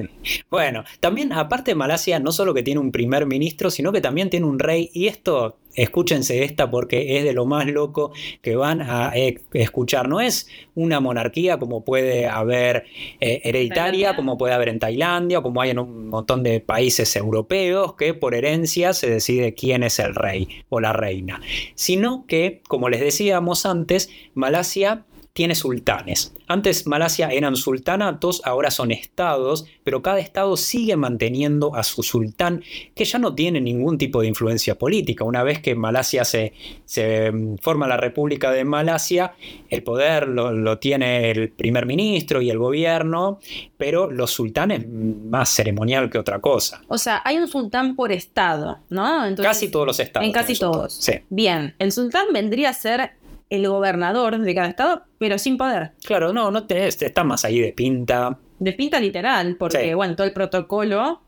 [0.50, 4.30] Bueno, también aparte de Malasia, no solo que tiene un primer ministro, sino que también
[4.30, 4.89] tiene un rey.
[4.94, 8.12] Y esto, escúchense esta porque es de lo más loco
[8.42, 10.08] que van a e, escuchar.
[10.08, 12.86] No es una monarquía como puede haber
[13.20, 17.16] eh, hereditaria, como puede haber en Tailandia, o como hay en un montón de países
[17.16, 21.42] europeos, que por herencia se decide quién es el rey o la reina.
[21.76, 26.34] Sino que, como les decíamos antes, Malasia tiene sultanes.
[26.48, 32.63] Antes Malasia eran sultanatos, ahora son estados, pero cada estado sigue manteniendo a su sultán,
[32.95, 35.26] que ya no tiene ningún tipo de influencia política.
[35.26, 36.54] Una vez que Malasia se,
[36.86, 39.34] se mm, forma la República de Malasia,
[39.69, 43.39] el poder lo, tiene el primer ministro y el gobierno,
[43.76, 46.82] pero los sultanes mm, más ceremonial que otra cosa.
[46.88, 49.26] O sea, hay un sultán por estado, ¿no?
[49.36, 50.26] casi todos los estados.
[50.26, 50.93] En casi todos.
[50.93, 51.15] Sí.
[51.30, 53.12] Bien, el sultán vendría a ser
[53.50, 55.92] el gobernador de cada estado, pero sin poder.
[56.04, 58.38] Claro, no, no tenés, está más ahí de pinta.
[58.60, 61.22] De pinta literal, porque bueno, todo el protocolo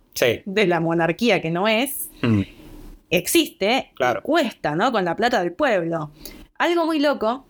[0.45, 2.41] de la monarquía que no es, mm.
[3.09, 4.21] existe, claro.
[4.23, 4.91] cuesta, ¿no?
[4.91, 6.11] Con la plata del pueblo.
[6.57, 7.45] Algo muy loco,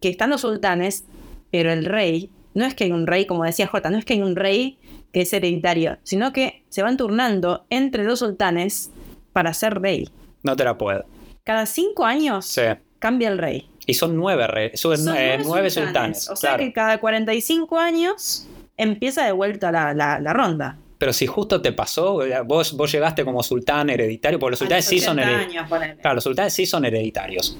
[0.00, 1.04] que están los sultanes,
[1.50, 4.14] pero el rey, no es que hay un rey, como decía Jota, no es que
[4.14, 4.78] hay un rey
[5.12, 8.90] que es hereditario, sino que se van turnando entre los sultanes
[9.32, 10.08] para ser rey.
[10.42, 11.04] No te la puedo.
[11.44, 12.58] Cada cinco años
[12.98, 13.68] cambia el rey.
[13.86, 16.28] Y son nueve, son nueve, sultanes.
[16.28, 18.46] O sea que cada 45 años
[18.76, 20.78] empieza de vuelta la, ronda.
[20.98, 24.98] Pero si justo te pasó, vos, vos llegaste como sultán hereditario, porque los sultanes sí
[24.98, 25.68] son hereditarios.
[26.00, 27.56] Claro, los sultanes sí son hereditarios.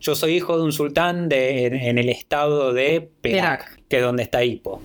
[0.00, 4.22] Yo soy hijo de un sultán de, en el estado de Perak, que es donde
[4.22, 4.80] está Hippo.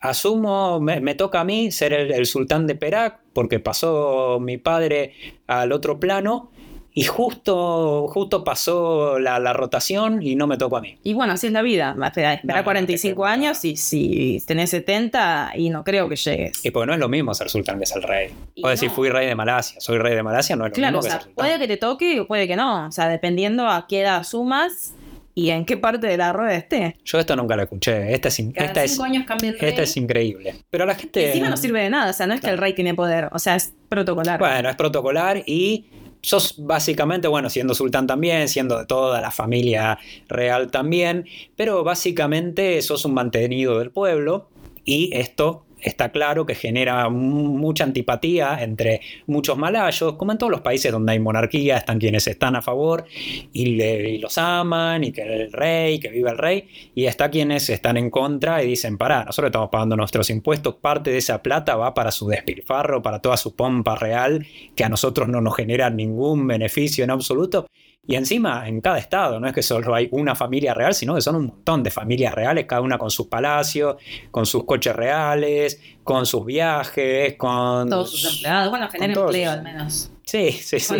[0.00, 5.14] Asumo, me, toca a mí ser el, el sultán de Perak, porque pasó mi padre
[5.46, 6.50] al otro plano,
[6.92, 10.98] y justo, justo pasó la, rotación y no me tocó a mí.
[11.02, 11.96] Y bueno, así es la vida.
[12.06, 16.64] Espera 45 años y si tenés 70 y no creo que llegues.
[16.64, 18.30] Y porque no es lo mismo ser sultán que ser rey.
[18.62, 21.02] O decir, fui rey de Malasia, soy rey de Malasia, no es lo mismo o
[21.02, 22.86] sea, Puede que te toque o puede que no.
[22.86, 24.94] O sea, dependiendo a qué edad sumas
[25.34, 26.96] y en qué parte de la rueda esté.
[27.04, 28.12] Yo esto nunca lo escuché.
[28.12, 29.24] Esta es, esta es, años
[29.60, 30.56] esta es increíble.
[30.70, 31.28] Pero la gente.
[31.28, 32.10] encima no sirve de nada.
[32.10, 33.28] O sea, no es que el rey tiene poder.
[33.32, 34.38] O sea, es protocolar.
[34.38, 35.86] Bueno, es protocolar y
[36.22, 42.80] sos básicamente, bueno, siendo sultán también, siendo de toda la familia real también, pero básicamente
[42.82, 44.48] sos un mantenido del pueblo
[44.84, 50.60] y esto está claro que genera mucha antipatía entre muchos malayos, como en todos los
[50.60, 53.04] países donde hay monarquía, están quienes están a favor
[53.52, 57.96] y, los aman, y que el rey, que viva el rey, y está quienes están
[57.96, 61.94] en contra y dicen, pará, nosotros estamos pagando nuestros impuestos, parte de esa plata va
[61.94, 66.46] para su despilfarro, para toda su pompa real, que a nosotros no nos genera ningún
[66.46, 67.66] beneficio en absoluto.
[68.06, 71.20] Y encima, en cada estado, no es que solo hay una familia real, sino que
[71.20, 73.96] son un montón de familias reales, cada una con sus palacios,
[74.30, 77.88] con sus coches reales, con sus viajes, con...
[77.88, 78.70] Todos sus empleados.
[78.70, 80.10] Bueno, genera empleo al menos.
[80.24, 80.94] Sí, sí, sí.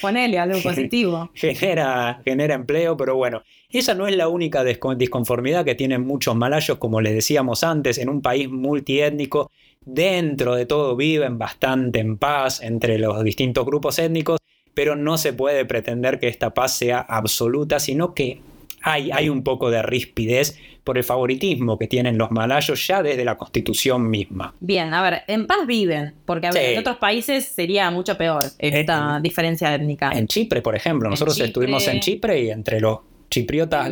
[0.00, 1.30] Ponele, algo positivo.
[1.34, 6.78] Genera, genera empleo, pero bueno, esa no es la única disconformidad que tienen muchos malayos,
[6.78, 9.50] como les decíamos antes, en un país multiétnico.
[9.84, 14.38] Dentro de todo viven bastante en paz entre los distintos grupos étnicos
[14.74, 18.40] pero no se puede pretender que esta paz sea absoluta, sino que
[18.82, 23.24] hay, hay un poco de rispidez por el favoritismo que tienen los malayos ya desde
[23.24, 24.54] la constitución misma.
[24.60, 29.74] Bien, a ver, en paz viven, porque en otros países sería mucho peor esta diferencia
[29.74, 30.10] étnica.
[30.10, 32.98] En Chipre, por ejemplo, nosotros estuvimos en Chipre y entre los
[33.32, 33.88] chipriotas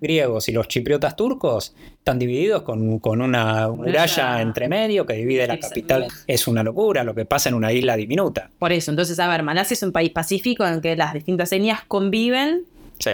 [0.00, 5.60] griegos, y los chipriotas turcos están divididos con, una muralla entre medio que divide la
[5.60, 6.08] capital.
[6.26, 8.50] Es una locura lo que pasa en una isla diminuta.
[8.58, 11.52] Por eso, entonces, a ver, Malasia es un país pacífico en el que las distintas
[11.52, 12.64] etnias conviven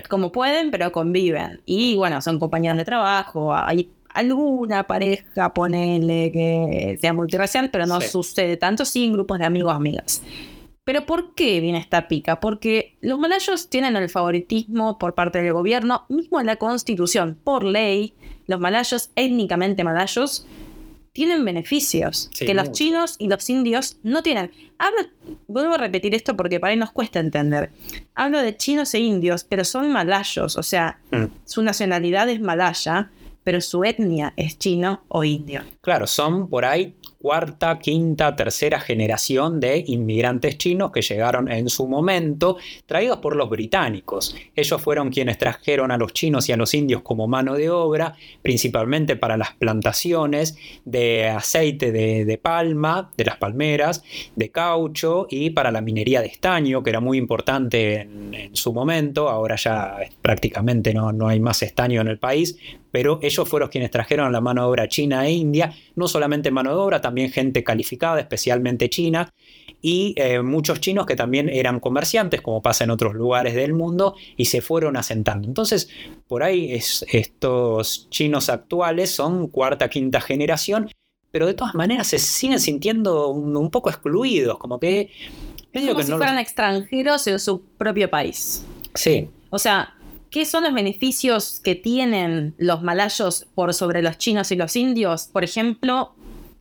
[0.09, 1.61] como pueden, pero conviven.
[1.67, 8.01] Y bueno, son compañeros de trabajo, hay alguna pareja, ponele, que sea multiracial, pero no
[8.01, 10.23] sucede tanto, sí en grupos de amigos amigas.
[10.85, 12.41] Pero ¿por qué viene esta pica?
[12.41, 17.65] Porque los malayos tienen el favoritismo por parte del gobierno, mismo en la constitución, por
[17.65, 18.15] ley,
[18.47, 20.47] los malayos, étnicamente malayos,
[21.15, 24.51] tienen beneficios que los chinos y los indios no tienen.
[24.79, 24.99] Hablo,
[25.47, 27.71] vuelvo a repetir esto porque para ahí nos cuesta entender.
[28.15, 31.25] Hablo de chinos e indios, pero son malayos, o sea, mm.
[31.45, 33.11] su nacionalidad es malaya,
[33.45, 35.63] pero su etnia es chino o indio.
[35.83, 41.89] Claro, son por ahí cuarta, quinta, tercera generación de inmigrantes chinos que llegaron en su
[41.89, 44.37] momento, traídos por los británicos.
[44.55, 48.15] Ellos fueron quienes trajeron a los chinos y a los indios como mano de obra,
[48.43, 54.03] principalmente para las plantaciones de aceite de, palma, de las palmeras,
[54.37, 59.31] de caucho y para la minería de estaño, que era muy importante en, su momento.
[59.31, 62.59] Ahora ya prácticamente no, no hay más estaño en el país,
[62.95, 66.71] pero ellos fueron quienes trajeron la mano de obra china e india, no solamente mano
[66.71, 69.35] de obra, también gente calificada, especialmente china,
[69.83, 74.15] y eh, muchos chinos que también eran comerciantes, como pasa en otros lugares del mundo,
[74.37, 75.49] y se fueron asentando.
[75.49, 75.89] Entonces,
[76.29, 80.89] por ahí estos chinos actuales son cuarta, quinta generación,
[81.33, 85.11] pero de todas maneras se siguen sintiendo un, poco excluidos, como que...
[85.73, 88.65] Como si fueran extranjeros en su propio país.
[88.95, 89.29] Sí.
[89.51, 89.94] O sea,
[90.35, 95.29] ¿Qué son los beneficios que tienen los malayos por sobre los chinos y los indios?
[95.33, 96.17] Por ejemplo,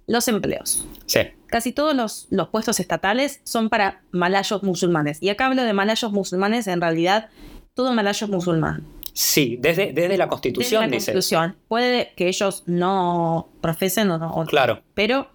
[0.06, 0.88] los empleos.
[1.08, 1.22] Sí.
[1.48, 5.18] Casi todos los, los, puestos estatales son para malayos musulmanes.
[5.24, 7.32] Y acá hablo de malayos musulmanes, en realidad
[7.74, 8.86] todo malayo es musulmán.
[9.12, 10.84] Sí, desde, desde la constitución.
[10.84, 11.56] Desde la constitución.
[11.68, 14.46] Puede que ellos no profesen o no.
[14.46, 14.84] Claro.
[14.94, 15.32] Pero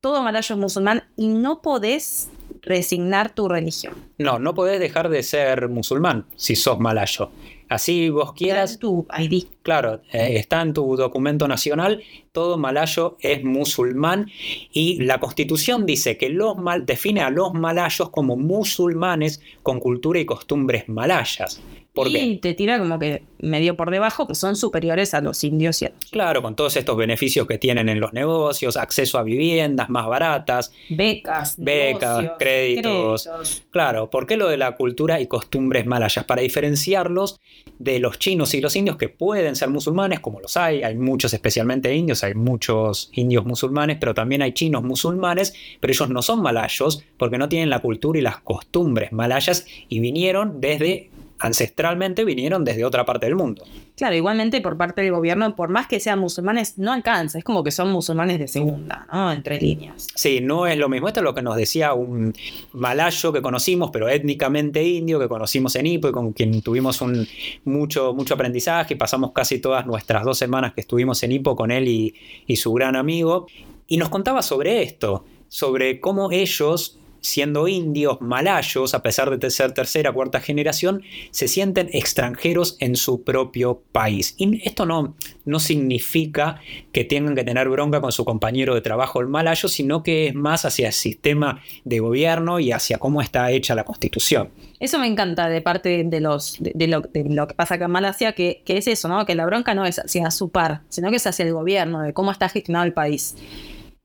[0.00, 2.30] todo malayo es musulmán y no podés
[2.62, 3.94] resignar tu religión.
[4.18, 7.30] No, no podés dejar de ser musulmán si sos malayo.
[7.70, 8.78] Así vos quieras.
[8.80, 9.44] tu ID.
[9.62, 12.02] Claro, eh, está en tu documento nacional.
[12.32, 14.28] Todo malayo es musulmán
[14.72, 20.18] y la constitución dice que los mal, define a los malayos como musulmanes con cultura
[20.18, 21.62] y costumbres malayas
[22.08, 25.86] y te tira como que medio por debajo, que son superiores a los indios y
[25.86, 30.06] a Claro, con todos estos beneficios que tienen en los negocios, acceso a viviendas más
[30.06, 33.28] baratas, becas, becas, créditos.
[33.70, 36.24] Claro, ¿por qué lo de la cultura y costumbres malayas?
[36.24, 37.40] Para diferenciarlos
[37.78, 41.32] de los chinos y los indios que pueden ser musulmanes, como los hay, hay muchos
[41.32, 46.42] especialmente indios, hay muchos indios musulmanes, pero también hay chinos musulmanes, pero ellos no son
[46.42, 51.10] malayos porque no tienen la cultura y las costumbres malayas y vinieron desde
[51.40, 53.64] ancestralmente vinieron desde otra parte del mundo.
[53.96, 57.38] Claro, igualmente por parte del gobierno, por más que sean musulmanes, no alcanza.
[57.38, 59.32] Es como que son musulmanes de segunda, ¿no?
[59.32, 60.06] Entre líneas.
[60.14, 61.08] Sí, no es lo mismo.
[61.08, 62.34] Esto es lo que nos decía un
[62.72, 67.26] malayo que conocimos, pero étnicamente indio, que conocimos en Ipo y con quien tuvimos un
[67.64, 71.70] mucho, mucho aprendizaje y pasamos casi todas nuestras dos semanas que estuvimos en Ipo con
[71.70, 72.14] él y,
[72.46, 73.46] y su gran amigo.
[73.86, 79.72] Y nos contaba sobre esto, sobre cómo ellos siendo indios, malayos, a pesar de ser
[79.72, 84.34] tercera, cuarta generación, se sienten extranjeros en su propio país.
[84.38, 86.60] Y esto no, no significa
[86.92, 90.34] que tengan que tener bronca con su compañero de trabajo el malayo, sino que es
[90.34, 94.50] más hacia el sistema de gobierno y hacia cómo está hecha la constitución.
[94.78, 98.62] Eso me encanta de parte de, los, de, lo, que pasa acá en Malasia, que,
[98.64, 99.26] que es eso, ¿no?
[99.26, 102.12] que la bronca no es hacia su par, sino que es hacia el gobierno, de
[102.12, 103.36] cómo está gestionado el país.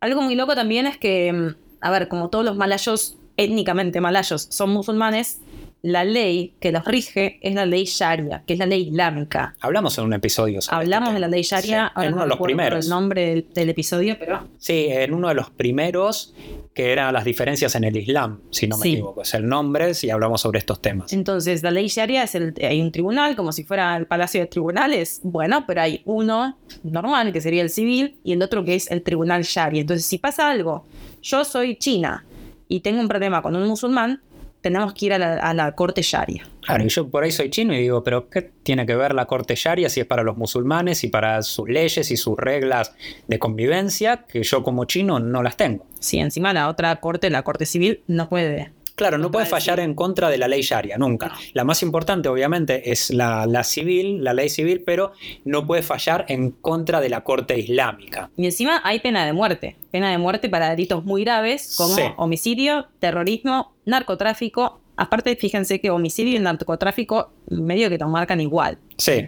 [0.01, 4.47] Algo muy loco también es que mm, a ver, como todos los malayos, étnicamente malayos,
[4.49, 5.39] son musulmanes,
[5.85, 9.55] la ley que los rige es la ley Sharia, que es la ley islámica.
[9.59, 10.59] Hablamos en un episodio.
[10.59, 12.85] Sobre Hablamos de la ley Sharia, en uno de los primeros.
[12.85, 14.47] el nombre del, episodio, pero.
[14.57, 16.33] Sí, en uno de los primeros,
[16.73, 19.21] que eran las diferencias en el Islam, si no me equivoco.
[19.21, 21.13] Es el nombre si hablamos sobre estos temas.
[21.13, 22.55] Entonces, la ley Sharia es el.
[22.63, 25.19] Hay un tribunal, como si fuera el palacio de tribunales.
[25.21, 29.03] Bueno, pero hay uno normal, que sería el civil, y el otro que es el
[29.03, 29.81] tribunal Sharia.
[29.81, 30.87] Entonces, si pasa algo,
[31.21, 32.25] yo soy china
[32.67, 34.23] y tengo un problema con un musulmán,
[34.65, 36.43] tenemos que ir a la, corte sharia.
[36.61, 39.27] Claro, y yo por ahí soy chino y digo, pero ¿qué tiene que ver la
[39.27, 42.91] corte sharia si es para los musulmanes y para sus leyes y sus reglas
[43.27, 45.85] de convivencia que yo como chino no las tengo?
[45.99, 49.93] Sí, encima la otra corte, la corte civil, no puede Claro, no puede fallar en
[49.93, 51.33] contra de la ley sharia, nunca.
[51.53, 55.11] La más importante, obviamente, es la, la, civil, la ley civil, pero
[55.43, 58.29] no puede fallar en contra de la corte islámica.
[58.37, 59.75] Y encima hay pena de muerte.
[59.91, 64.79] Pena de muerte para delitos muy graves como homicidio, terrorismo, narcotráfico.
[64.95, 68.77] Aparte, fíjense que homicidio y narcotráfico medio que te marcan igual.
[68.97, 69.27] Sí.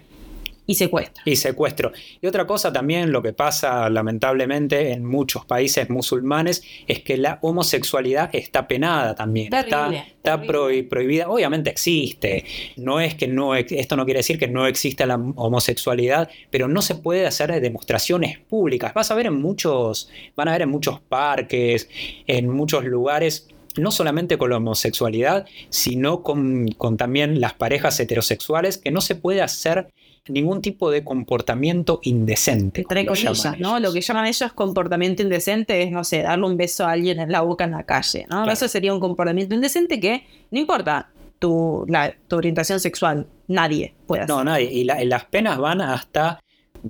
[0.68, 1.22] Y secuestro.
[1.24, 1.92] Y secuestro.
[2.20, 7.38] Y otra cosa también, lo que pasa lamentablemente en muchos países musulmanes, es que la
[7.40, 9.50] homosexualidad está penada también.
[9.50, 11.30] está, está prohibida.
[11.30, 12.44] Obviamente existe.
[12.76, 16.82] No es que no, esto no quiere decir que no exista la homosexualidad, pero no
[16.82, 18.92] se puede hacer demostraciones públicas.
[18.92, 21.88] Vas a ver en muchos, van a ver en muchos parques,
[22.26, 28.78] en muchos lugares no solamente con la homosexualidad, sino con, con, también las parejas heterosexuales,
[28.78, 29.88] que no se puede hacer
[30.28, 32.82] ningún tipo de comportamiento indecente.
[32.82, 33.78] Entre comillas, ¿no?
[33.80, 37.32] Lo que llaman ellos comportamiento indecente es, no sé, darle un beso a alguien en
[37.32, 38.50] la boca en la calle, ¿no?
[38.50, 41.86] Eso sería un comportamiento indecente que no importa tu,
[42.26, 44.34] tu orientación sexual, nadie puede hacer.
[44.34, 44.72] No, nadie.
[44.72, 46.40] Y las penas van hasta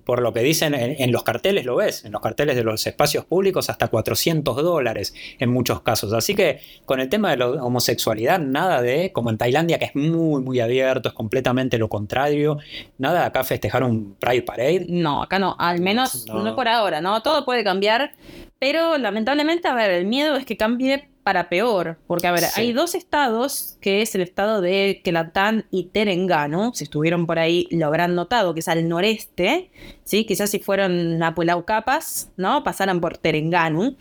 [0.05, 3.25] por lo que dicen en, los carteles, lo ves, en los carteles de los espacios
[3.25, 6.13] públicos hasta 400 dólares en muchos casos.
[6.13, 9.97] Así que con el tema de la homosexualidad, nada de, como en Tailandia, que es
[9.97, 12.59] muy, muy abierto, es completamente lo contrario,
[12.99, 14.87] nada de acá festejar un Pride Parade.
[14.89, 17.23] No, acá no, al menos no, no por ahora, ¿no?
[17.23, 18.13] Todo puede cambiar,
[18.59, 22.73] pero lamentablemente, a ver, el miedo es que cambie para peor, porque a ver, hay
[22.73, 27.85] dos estados, que es el estado de Kelantan y Terengganu, si estuvieron por ahí lo
[27.85, 29.71] habrán notado, que es al noreste,
[30.05, 30.25] ¿sí?
[30.25, 31.35] quizás si fueron a
[31.67, 32.65] Capas, ¿no?
[32.65, 33.95] pasaran por Terengganu.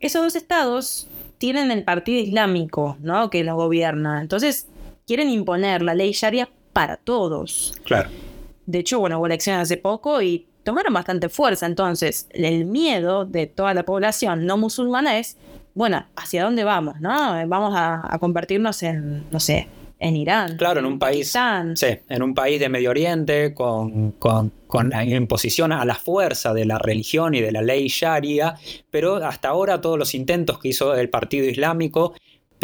[0.00, 1.06] Esos dos estados
[1.38, 3.30] tienen el partido islámico, ¿no?
[3.30, 4.66] que los gobierna, entonces
[5.06, 7.74] quieren imponer la ley sharia para todos.
[7.84, 8.10] Claro.
[8.66, 13.46] De hecho, bueno, hubo elecciones hace poco y tomaron bastante fuerza, entonces el miedo de
[13.46, 15.36] toda la población no musulmana es
[15.74, 17.00] bueno, ¿hacia dónde vamos?
[17.00, 17.10] ¿No?
[17.48, 19.68] Vamos a, convertirnos en, no sé,
[19.98, 20.56] en Irán.
[20.56, 21.36] Claro, en un país.
[21.74, 26.64] Sí, en un país de Medio Oriente con, con, con imposición a la fuerza de
[26.64, 28.54] la religión y de la ley sharia,
[28.90, 32.14] pero hasta ahora todos los intentos que hizo el Partido Islámico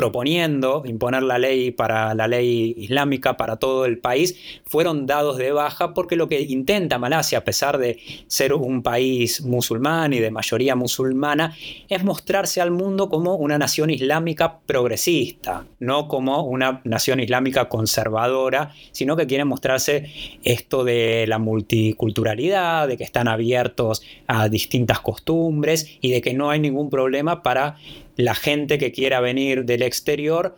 [0.01, 4.35] proponiendo imponer la ley para la ley islámica para todo el país
[4.65, 9.43] fueron dados de baja porque lo que intenta Malasia, a pesar de ser un país
[9.43, 11.55] musulmán y de mayoría musulmana,
[11.91, 18.73] es mostrarse al mundo como una nación islámica progresista, no como una nación islámica conservadora,
[18.93, 20.11] sino que quiere mostrarse
[20.45, 26.49] esto de la multiculturalidad, de que están abiertos a distintas costumbres y de que no
[26.49, 27.77] hay ningún problema para
[28.21, 30.57] la gente que quiera venir del exterior.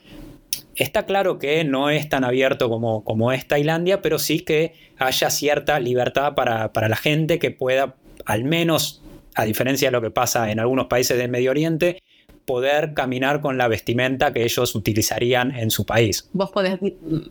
[0.74, 5.30] Está claro que no es tan abierto como, como es Tailandia, pero sí que haya
[5.30, 9.02] cierta libertad para, la gente que pueda, al menos,
[9.34, 12.02] a diferencia de lo que pasa en algunos países del Medio Oriente,
[12.44, 16.28] poder caminar con la vestimenta que ellos utilizarían en su país.
[16.32, 16.78] Vos podés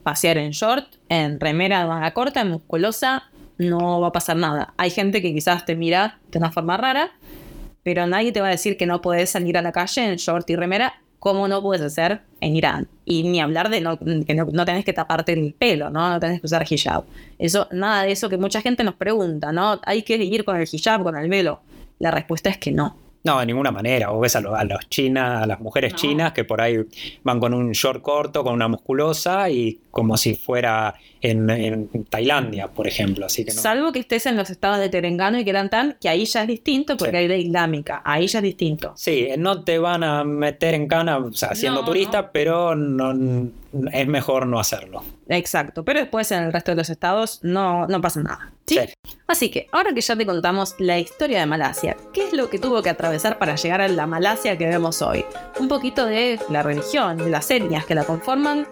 [0.04, 4.74] pasear en short, en remera manga corta, en musculosa, no va a pasar nada.
[4.78, 7.12] Hay gente que quizás te mira de una forma rara,
[7.84, 10.50] pero nadie te va a decir que no puedes salir a la calle en short
[10.50, 12.88] y remera como no puedes hacer en Irán.
[13.06, 16.10] Y ni hablar de no, que no, tenés que taparte el pelo, ¿no?
[16.10, 17.04] No tenés que usar hijab.
[17.38, 19.80] Eso, nada de eso que mucha gente nos pregunta, ¿no?
[19.86, 21.62] ¿Hay que ir con el hijab, con el velo?
[22.00, 22.98] La respuesta es que no.
[23.24, 24.12] No, de ninguna manera.
[24.12, 26.78] O ves a, los chinas, a las mujeres chinas que por ahí
[27.22, 32.88] van con un short corto, con una musculosa y como si fuera en, Tailandia, por
[32.88, 33.26] ejemplo.
[33.26, 36.42] Así que Salvo que estés en los estados de Terengganu y Kelantan, que ahí ya
[36.42, 38.02] es distinto porque hay ley islámica.
[38.04, 38.94] Ahí ya es distinto.
[38.96, 43.50] Sí, no te van a meter en cana, o sea, siendo turista, pero no,
[43.92, 45.04] es mejor no hacerlo.
[45.28, 48.52] Exacto, pero después en el resto de los estados no, no pasa nada.
[48.66, 48.80] ¿sí?
[49.28, 52.60] Así que, ahora que ya te contamos la historia de Malasia, ¿qué es lo que
[52.60, 55.24] tuvo que atravesar para llegar a la Malasia que vemos hoy?
[55.60, 58.68] Un poquito de la religión, de las etnias que la conforman.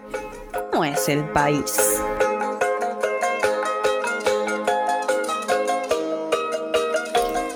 [0.71, 2.01] ¿Cómo es el país?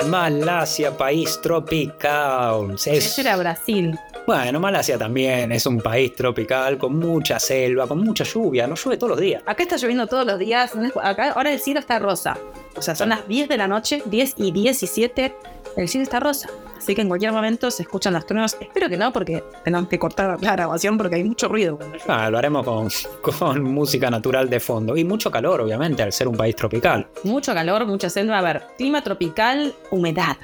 [0.06, 2.76] Malasia, país tropical.
[2.76, 3.98] Ese era Brasil.
[4.26, 8.98] Bueno, Malasia también es un país tropical con mucha selva, con mucha lluvia, no llueve
[8.98, 9.44] todos los días.
[9.46, 12.38] Acá está lloviendo todos los días, acá ahora el cielo está rosa.
[12.76, 15.36] O sea, son las 10 de la noche, 10 y 17,
[15.76, 16.50] el cielo está rosa.
[16.78, 18.58] Así que en cualquier momento se escuchan las truenos.
[18.60, 21.80] Espero que no, porque tenemos que cortar la grabación porque hay mucho ruido.
[22.08, 22.90] Ah, lo haremos con,
[23.40, 24.98] con música natural de fondo.
[24.98, 27.08] Y mucho calor, obviamente, al ser un país tropical.
[27.24, 28.40] Mucho calor, mucha selva.
[28.40, 30.38] A ver, clima tropical, humedad.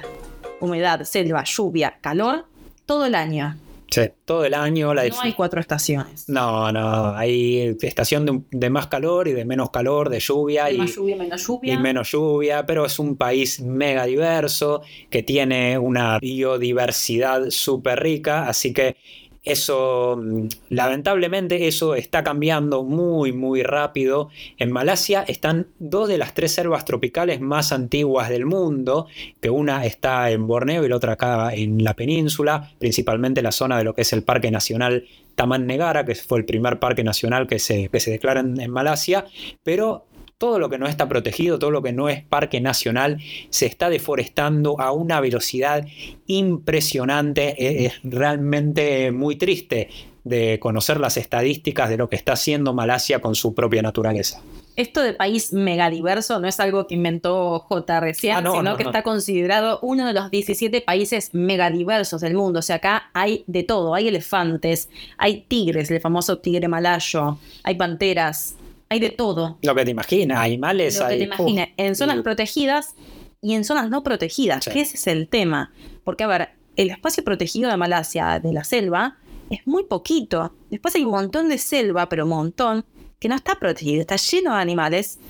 [0.60, 2.46] Humedad, selva, lluvia, calor,
[2.86, 3.56] todo el año.
[3.90, 4.94] Sí, todo el año.
[4.94, 6.28] La no hay cuatro estaciones.
[6.28, 7.14] No, no.
[7.16, 10.70] Hay estación de, más calor y de menos calor, de lluvia.
[10.70, 11.74] y, más lluvia, menos lluvia.
[11.74, 18.48] Y menos lluvia, pero es un país mega diverso que tiene una biodiversidad súper rica,
[18.48, 18.96] así que
[19.42, 24.28] Eso, mm, lamentablemente, eso está cambiando muy, muy rápido.
[24.58, 29.06] En Malasia están dos de las tres selvas tropicales más antiguas del mundo,
[29.40, 33.78] que una está en Borneo y la otra acá en la península, principalmente la zona
[33.78, 37.46] de lo que es el Parque Nacional Taman Negara, que fue el primer parque nacional
[37.46, 39.24] que se, que se declara en, en Malasia,
[39.62, 40.04] pero
[40.40, 43.18] todo lo que no está protegido, todo lo que no es parque nacional,
[43.50, 45.86] se está deforestando a una velocidad
[46.26, 47.54] impresionante.
[47.62, 49.90] E-, es realmente muy triste
[50.24, 54.40] de conocer las estadísticas de lo que está haciendo Malasia con su propia naturaleza.
[54.76, 59.78] Esto de país megadiverso no es algo que inventó JR ah, sino que está considerado
[59.82, 62.60] uno de los 17 países megadiversos del mundo.
[62.60, 63.94] O sea, acá hay de todo.
[63.94, 64.88] Hay elefantes,
[65.18, 68.56] hay tigres, el famoso tigre malayo, hay panteras,
[68.90, 69.58] hay de todo.
[69.62, 70.98] Lo que te imaginas, animales.
[70.98, 72.94] Lo que te imaginas, en zonas protegidas
[73.40, 75.72] y en zonas no protegidas, que ese es el tema.
[76.04, 79.16] Porque, a ver, el espacio protegido de Malasia, de la selva,
[79.48, 80.54] es muy poquito.
[80.70, 82.84] Después hay un montón de selva, pero un montón,
[83.20, 85.20] que no está protegido, está lleno de animales.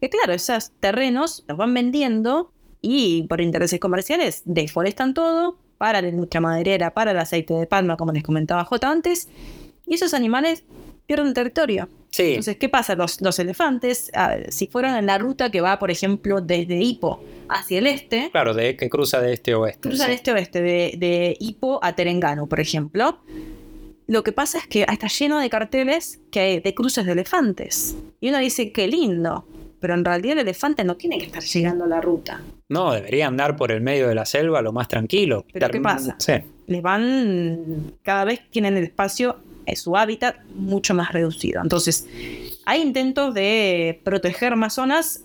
[0.00, 6.08] Que claro, esos terrenos los van vendiendo y por intereses comerciales deforestan todo para la
[6.08, 9.28] industria maderera, para el aceite de palma, como les comentaba J antes,
[9.86, 10.64] y esos animales
[11.08, 11.88] pierden territorio.
[12.16, 12.94] Entonces, ¿qué pasa?
[12.94, 14.10] Los, los elefantes,
[14.50, 18.28] si fueran en la ruta que va, por ejemplo, desde Hippo hacia el este.
[18.30, 19.88] Claro, de, que cruza de este a oeste.
[19.88, 23.20] Cruza de este a oeste, de, de Hippo a Terengano, por ejemplo.
[24.06, 27.96] Lo que pasa es que está lleno de carteles que hay de cruces de elefantes.
[28.20, 29.46] Y uno dice, qué lindo.
[29.80, 32.42] Pero en realidad el elefante no tiene que estar llegando a la ruta.
[32.68, 35.46] No, debería andar por el medio de la selva lo más tranquilo.
[35.52, 36.16] Pero ¿qué pasa?
[36.18, 36.32] Sí.
[36.66, 41.60] Les van, cada vez tienen el espacio es su hábitat mucho más reducido.
[41.62, 42.06] Entonces,
[42.64, 45.22] hay intentos de proteger más zonas.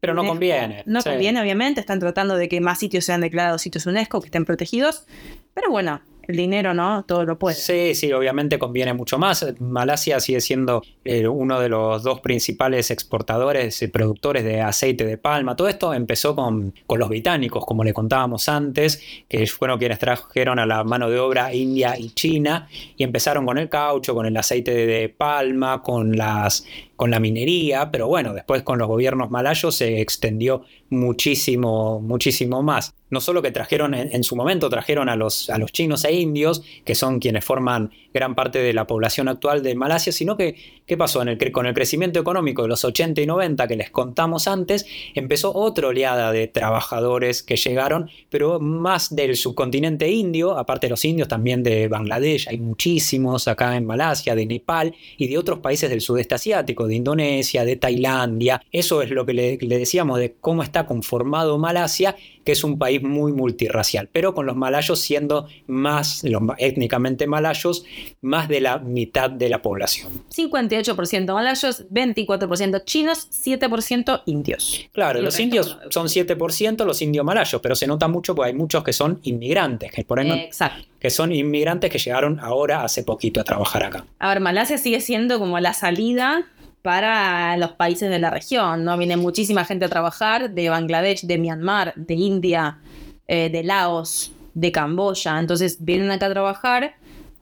[0.00, 0.82] Pero no conviene.
[0.86, 1.80] No conviene, obviamente.
[1.80, 5.06] Están tratando de que más sitios sean declarados sitios UNESCO, que estén protegidos.
[5.54, 7.04] Pero bueno, el dinero, ¿no?
[7.04, 7.56] Todo lo puede.
[7.56, 9.46] Sí, sí, obviamente conviene mucho más.
[9.60, 15.18] Malasia sigue siendo eh, uno de los dos principales exportadores y productores de aceite de
[15.18, 15.56] palma.
[15.56, 20.58] Todo esto empezó con, con, los británicos, como le contábamos antes, que fueron quienes trajeron
[20.58, 24.36] a la mano de obra India y China y empezaron con el caucho, con el
[24.36, 26.66] aceite de palma, con las
[26.96, 32.94] con la minería, pero bueno, después con los gobiernos malayos se extendió muchísimo, muchísimo más.
[33.08, 36.64] No solo que trajeron en, su momento, trajeron a los, a los chinos e indios,
[36.84, 40.96] que son quienes forman gran parte de la población actual de Malasia, sino que, ¿qué
[40.96, 41.20] pasó?
[41.52, 45.86] Con el crecimiento económico de los 80 y 90 que les contamos antes, empezó otra
[45.86, 51.62] oleada de trabajadores que llegaron, pero más del subcontinente indio, aparte de los indios, también
[51.62, 56.34] de Bangladesh, hay muchísimos acá en Malasia, de Nepal y de otros países del sudeste
[56.34, 58.62] asiático, de Indonesia, de Tailandia.
[58.72, 62.78] Eso es lo que le, le decíamos de cómo está conformado Malasia, que es un
[62.78, 67.84] país muy multirracial, pero con los malayos siendo más, los étnicamente malayos,
[68.20, 70.12] más de la mitad de la población.
[70.34, 74.88] 58% malayos, 24% chinos, 7% indios.
[74.92, 78.84] Claro, los indios son 7% los indios malayos, pero se nota mucho porque hay muchos
[78.84, 80.86] que son inmigrantes, que por Exacto.
[80.98, 84.06] que son inmigrantes que llegaron ahora hace poquito a trabajar acá.
[84.18, 86.46] A ver, Malasia sigue siendo como la salida
[86.86, 88.96] para los países de la región, ¿no?
[88.96, 92.78] Viene muchísima gente a trabajar de Bangladesh, de Myanmar, de India,
[93.26, 95.40] eh, de Laos, de Camboya.
[95.40, 96.94] Entonces vienen acá a trabajar,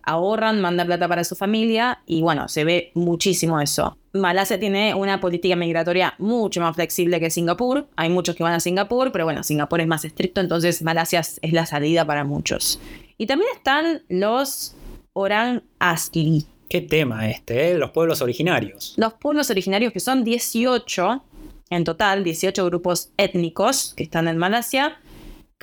[0.02, 3.98] ahorran, mandan plata para su familia y bueno, se ve muchísimo eso.
[4.14, 7.86] Malasia tiene una política migratoria mucho más flexible que Singapur.
[7.96, 11.52] Hay muchos que van a Singapur, pero bueno, Singapur es más estricto, entonces Malasia es
[11.52, 12.80] la salida para muchos.
[13.18, 14.74] Y también están los
[15.12, 17.78] Orang Asli, Qué tema este, ¿eh?
[17.78, 18.94] los pueblos originarios.
[18.96, 21.24] Los pueblos originarios que son 18
[21.70, 24.98] en total, 18 grupos étnicos que están en Malasia,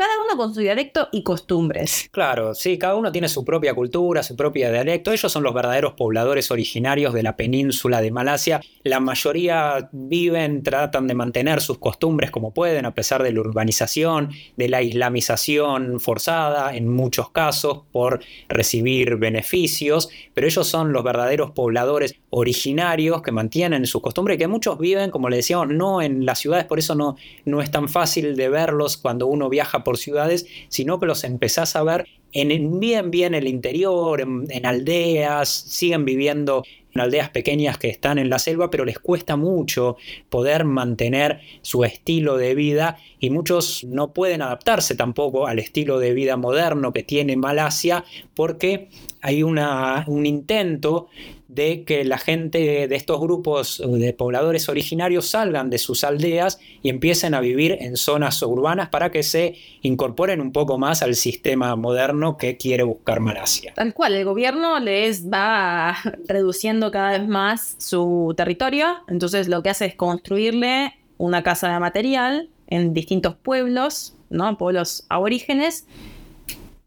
[0.01, 2.09] cada uno con su dialecto y costumbres.
[2.09, 5.11] Claro, sí, cada uno tiene su propia cultura, su propio dialecto.
[5.11, 8.61] Ellos son los verdaderos pobladores originarios de la península de Malasia.
[8.81, 14.31] La mayoría viven, tratan de mantener sus costumbres como pueden, a pesar de la urbanización,
[14.57, 20.09] de la islamización forzada, en muchos casos, por recibir beneficios.
[20.33, 25.11] Pero ellos son los verdaderos pobladores originarios que mantienen sus costumbres y que muchos viven,
[25.11, 28.49] como le decíamos, no en las ciudades, por eso no, no es tan fácil de
[28.49, 33.33] verlos cuando uno viaja por ciudades, sino que los empezás a ver en bien, bien
[33.33, 36.63] el interior, en, aldeas, siguen viviendo
[36.95, 39.97] aldeas pequeñas que están en la selva, pero les cuesta mucho
[40.29, 46.13] poder mantener su estilo de vida y muchos no pueden adaptarse tampoco al estilo de
[46.13, 48.89] vida moderno que tiene Malasia porque
[49.21, 51.07] hay una, un intento
[51.53, 56.89] de que la gente de estos grupos de pobladores originarios salgan de sus aldeas y
[56.89, 61.75] empiecen a vivir en zonas urbanas para que se incorporen un poco más al sistema
[61.75, 63.73] moderno que quiere buscar Malasia.
[63.73, 69.71] Tal cual, el gobierno les va reduciendo cada vez más su territorio, entonces lo que
[69.71, 74.57] hace es construirle una casa de material en distintos pueblos, ¿no?
[74.57, 75.85] pueblos aborígenes,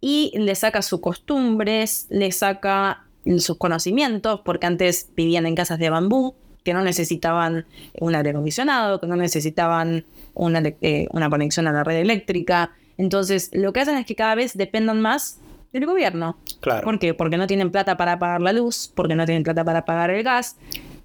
[0.01, 3.05] y le saca sus costumbres, le saca
[3.39, 7.67] sus conocimientos, porque antes vivían en casas de bambú, que no necesitaban
[8.01, 12.73] un aire acondicionado, que no necesitaban una, eh, una conexión a la red eléctrica.
[12.97, 15.41] Entonces, lo que hacen es que cada vez dependan más
[15.73, 16.39] del gobierno.
[16.61, 16.85] Claro.
[16.85, 17.15] ¿Por qué?
[17.15, 20.23] Porque no tienen plata para pagar la luz, porque no tienen plata para pagar el
[20.23, 20.57] gas.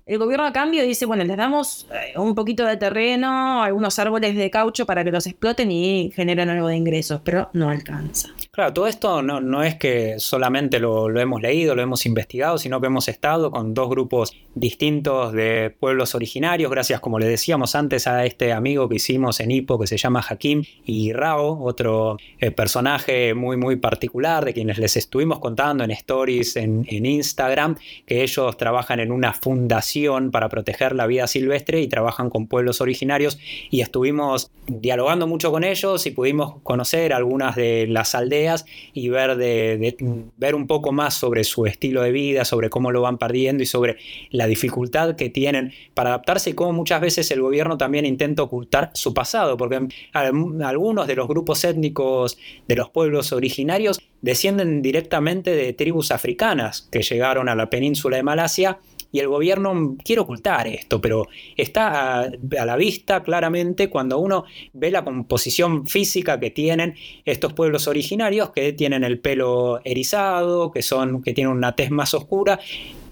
[0.05, 4.36] El gobierno a cambio dice, bueno, les damos eh, un poquito de terreno, algunos árboles
[4.36, 8.30] de caucho para que los exploten y generen algo de ingresos, pero no alcanza.
[8.60, 12.82] Claro, todo esto no, no es que solamente lo, hemos leído, lo hemos investigado, sino
[12.82, 18.05] que hemos estado con dos grupos distintos de pueblos originarios, gracias, como le decíamos antes,
[18.05, 22.51] a este amigo que hicimos en Hipo que se llama Hakim y Rao, otro eh,
[22.51, 28.24] personaje muy, muy particular de quienes les estuvimos contando en stories en, en Instagram, que
[28.24, 33.39] ellos trabajan en una fundación para proteger la vida silvestre y trabajan con pueblos originarios
[33.70, 38.49] y estuvimos dialogando mucho con ellos y pudimos conocer algunas de las aldeas
[38.93, 39.95] y ver, de,
[40.38, 43.66] ver un poco más sobre su estilo de vida, sobre cómo lo van perdiendo y
[43.66, 43.97] sobre
[44.32, 48.91] la dificultad que tienen para adaptarse y cómo muchas veces el gobierno también intenta ocultar
[48.93, 52.38] su pasado, porque algunos de los grupos étnicos
[52.68, 58.24] de los pueblos originarios descienden directamente de tribus africanas que llegaron a la península de
[58.24, 58.80] Malasia
[59.12, 62.30] y el gobierno quiere ocultar esto, pero está a,
[62.66, 66.95] la vista claramente cuando uno ve la composición física que tienen
[67.26, 72.14] estos pueblos originarios, que tienen el pelo erizado, que, son, que tienen una tez más
[72.14, 72.60] oscura,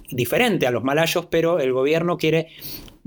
[0.09, 2.47] diferente a los malayos, pero el gobierno quiere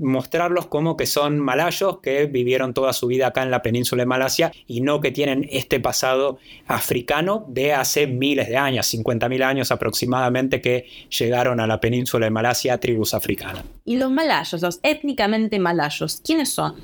[0.01, 4.07] mostrarlos como que son malayos que vivieron toda su vida acá en la península de
[4.07, 9.71] Malasia y no que tienen este pasado africano de hace miles de años, 50.000 años
[9.71, 10.87] aproximadamente que
[11.17, 13.63] llegaron a la península de Malasia tribus africanas.
[13.85, 16.75] ¿Y los malayos, los étnicamente malayos, quiénes son?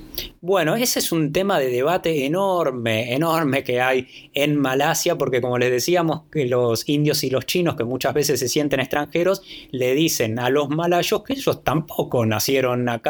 [0.41, 5.57] Bueno, ese es un tema de debate enorme, enorme que hay en Malasia, porque como
[5.57, 9.41] les decíamos, que los indios y los chinos, que muchas veces se sienten extranjeros,
[9.71, 13.06] le dicen a los malayos que ellos tampoco nacieron acá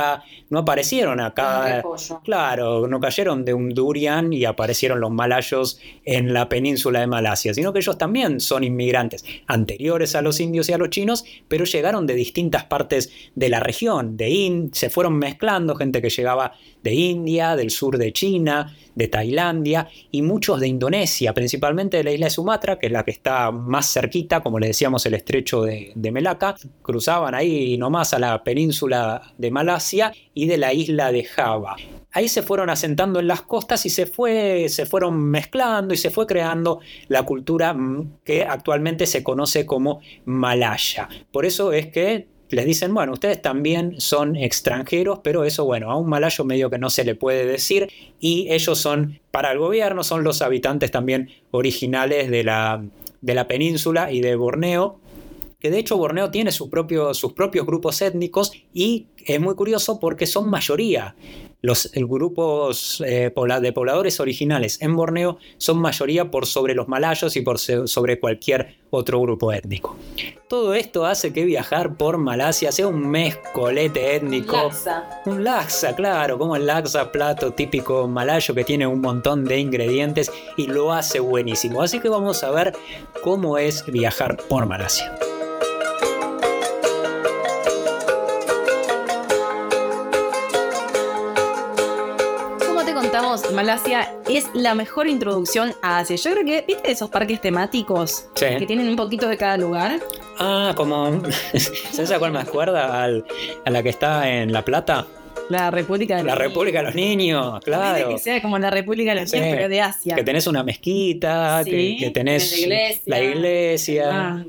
[0.49, 1.83] no aparecieron acá.
[2.23, 7.53] Claro, no cayeron de un durian y aparecieron los malayos en la península de Malasia,
[7.53, 11.65] sino que ellos también son inmigrantes anteriores a los indios y a los chinos, pero
[11.65, 16.53] llegaron de distintas partes de la región, de In, se fueron mezclando gente que llegaba
[16.83, 22.11] de India, del sur de China, de Tailandia y muchos de Indonesia, principalmente de la
[22.11, 25.63] isla de Sumatra, que es la que está más cerquita, como le decíamos, el estrecho
[25.63, 26.55] de, Melaka.
[26.81, 31.75] Cruzaban ahí nomás a la península de Malasia y de la isla de Java
[32.13, 36.09] ahí se fueron asentando en las costas y se, fue, se fueron mezclando y se
[36.09, 41.09] fue creando la cultura mm, que actualmente se conoce como malaya.
[41.31, 45.97] Por eso es que les dicen, bueno, ustedes también son extranjeros, pero eso, bueno, a
[45.97, 47.89] un malayo medio que no se le puede decir,
[48.19, 52.83] y ellos son, para el gobierno, son los habitantes también originales de la,
[53.21, 54.99] de la península y de Borneo,
[55.59, 59.99] que de hecho Borneo tiene sus propios, sus propios grupos étnicos y es muy curioso
[59.99, 61.15] porque son mayoría
[61.61, 63.31] los grupos eh,
[63.61, 68.77] de pobladores originales en Borneo son mayoría por sobre los malayos y por sobre cualquier
[68.89, 69.97] otro grupo étnico.
[70.47, 74.55] Todo esto hace que viajar por Malasia sea un mezcolete étnico.
[74.55, 75.21] Un laxa.
[75.25, 80.31] Un laxa, claro, como el laxa, plato típico malayo que tiene un montón de ingredientes
[80.55, 81.81] y lo hace buenísimo.
[81.81, 82.73] Así que vamos a ver
[83.23, 85.11] cómo es viajar por Malasia.
[93.53, 96.15] Malasia es la mejor introducción a Asia.
[96.15, 99.99] Yo creo que, ¿viste esos parques temáticos que tienen un poquito de cada lugar?
[100.39, 101.21] Ah, como.
[101.91, 103.03] ¿Sabes a cuál me acuerda?
[103.03, 105.07] a la que está en La Plata.
[105.49, 108.09] La República de La República de los Niños, claro.
[108.09, 110.15] Que sea como la República de los Niños, pero de Asia.
[110.15, 113.01] Que tenés una mezquita, que, tenés la iglesia.
[113.05, 114.45] La iglesia.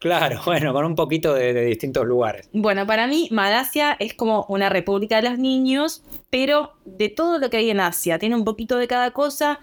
[0.00, 2.48] Claro, bueno, con un poquito de, distintos lugares.
[2.52, 7.50] Bueno, para mí Malasia es como una república de los niños, pero de todo lo
[7.50, 8.18] que hay en Asia.
[8.18, 9.60] Tiene un poquito de cada cosa,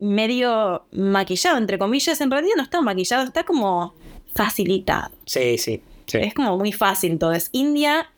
[0.00, 2.20] medio maquillado, entre comillas.
[2.20, 3.94] En realidad no está maquillado, está como
[4.34, 5.14] facilitado.
[5.26, 5.80] Sí, sí.
[6.12, 7.32] Es como muy fácil todo.
[7.32, 8.10] Es India,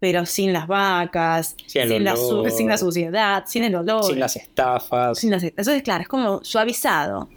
[0.00, 2.16] pero sin las vacas, sin, la,
[2.48, 4.04] sin, la, suciedad, sin el olor.
[4.04, 5.18] Sin las estafas.
[5.18, 7.28] Sin las, entonces, claro, es como suavizado.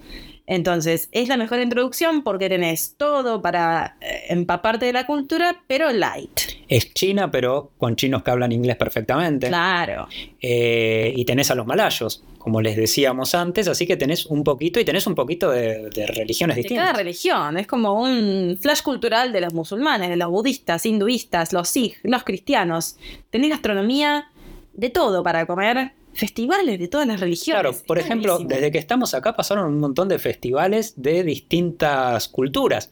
[0.48, 5.92] Entonces, es la mejor introducción porque tenés todo para eh, empaparte de la cultura, pero
[5.92, 6.40] light.
[6.68, 9.48] Es China, pero con chinos que hablan inglés perfectamente.
[9.48, 10.08] Claro.
[10.42, 14.80] Eh, y tenés a los malayos, como les decíamos antes, así que tenés un poquito
[14.80, 16.86] y tenés un poquito de, religiones distintas.
[16.86, 21.70] Cada religión, es como un flash cultural de los musulmanes, de los budistas, hinduistas, los
[21.70, 22.98] sikh, los cristianos.
[23.30, 24.32] Tenés gastronomía
[24.74, 27.62] de todo para comer festivales de todas las religiones.
[27.62, 32.90] Claro, por ejemplo, desde que estamos acá pasaron un montón de festivales de distintas culturas.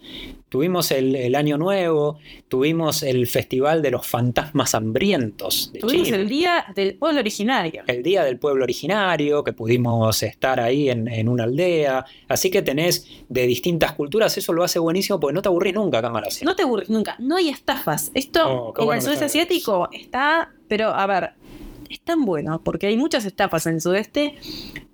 [0.50, 2.18] Tuvimos el, Año Nuevo,
[2.48, 5.72] tuvimos el Festival de los Fantasmas Hambrientos.
[5.80, 7.84] tuvimos el Día del Pueblo Originario.
[7.86, 12.06] El Día del Pueblo Originario, que pudimos estar ahí en, una aldea.
[12.28, 16.00] Así que tenés de distintas culturas, eso lo hace buenísimo porque no te aburrís nunca
[16.00, 18.10] en No te aburrís nunca, no hay estafas.
[18.16, 21.34] Esto oh, en el sudeste asiático está, pero a ver,
[21.90, 24.36] es tan bueno porque hay muchas estafas en el sudeste.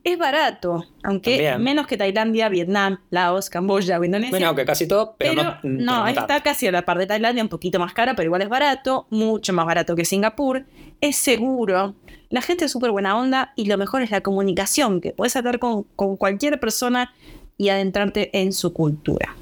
[0.03, 4.31] Es barato, aunque menos que Tailandia, Vietnam, Laos, Camboya o Indonesia.
[4.31, 7.79] Bueno, que casi todo, pero, no, está casi a la par de Tailandia, un poquito
[7.79, 10.65] más cara, pero igual es barato, mucho más barato que Singapur.
[11.01, 11.95] Es seguro,
[12.29, 15.59] la gente es súper buena onda y lo mejor es la comunicación, que puedes hablar
[15.59, 17.13] con, con cualquier persona
[17.57, 19.35] y adentrarte en su cultura.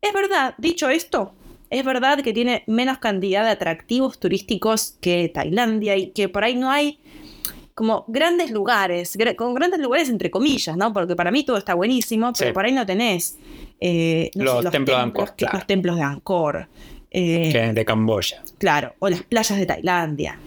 [0.00, 1.34] Es verdad, dicho esto,
[1.78, 6.54] es verdad que tiene menos cantidad de atractivos turísticos que Tailandia y que por ahí
[6.54, 7.00] no hay
[7.74, 10.92] como grandes lugares, con grandes lugares entre comillas, ¿no?
[10.92, 13.38] Porque para mí todo está buenísimo, pero por ahí no tenés
[13.80, 15.34] eh, los, templos de Angkor.
[15.52, 16.68] Los templos de Angkor.
[17.10, 18.42] Eh, de Camboya.
[18.58, 20.38] Claro, o las playas de Tailandia.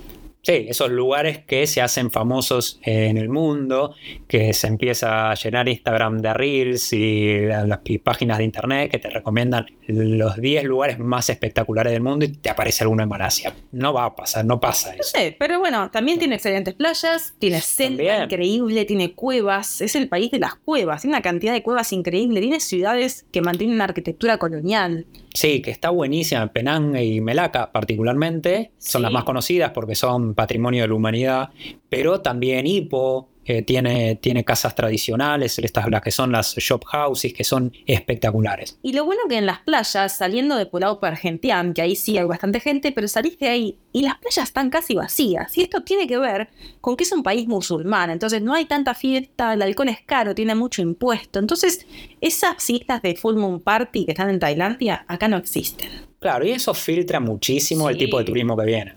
[0.47, 3.95] Sí, esos lugares que se hacen famosos en el mundo,
[4.29, 9.09] que se empieza a llenar Instagram de Reels y las páginas de internet que te
[9.09, 13.53] recomiendan los 10 lugares más espectaculares del mundo y te aparece alguno en Malasia.
[13.73, 14.99] No va a pasar, no pasa eso.
[14.99, 20.07] No sé, pero bueno, también tiene excelentes playas, tiene selva increíble, tiene cuevas, es el
[20.07, 23.83] país de las cuevas, tiene una cantidad de cuevas increíble, tiene ciudades que mantienen una
[23.83, 25.07] arquitectura colonial.
[25.37, 26.47] Sí, que está buenísima.
[26.47, 31.49] Penang y Melaka particularmente son las más conocidas porque son patrimonio de la humanidad,
[31.89, 33.29] pero también Ipo,
[33.65, 38.77] tiene, tiene casas tradicionales, estas las que son las shop houses, que son espectaculares.
[38.83, 42.25] Y lo bueno que en las playas, saliendo de Pulau Pergentián, que ahí sí hay
[42.25, 45.57] bastante gente, pero salís de ahí y las playas están casi vacías.
[45.57, 46.49] Y esto tiene que ver
[46.81, 50.35] con que es un país musulmán, entonces no hay tanta fiesta, el alcohol es caro,
[50.35, 51.39] tiene mucho impuesto.
[51.39, 51.85] Entonces,
[52.21, 55.89] esas islas de Full Moon Party que están en Tailandia, acá no existen.
[56.19, 58.93] Claro, y eso filtra muchísimo el tipo de turismo que viene.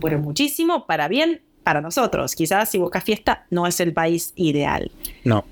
[0.00, 2.34] Pero muchísimo, para bien para nosotros.
[2.34, 4.90] Quizás si buscas fiesta no es el país ideal.
[5.24, 5.44] No.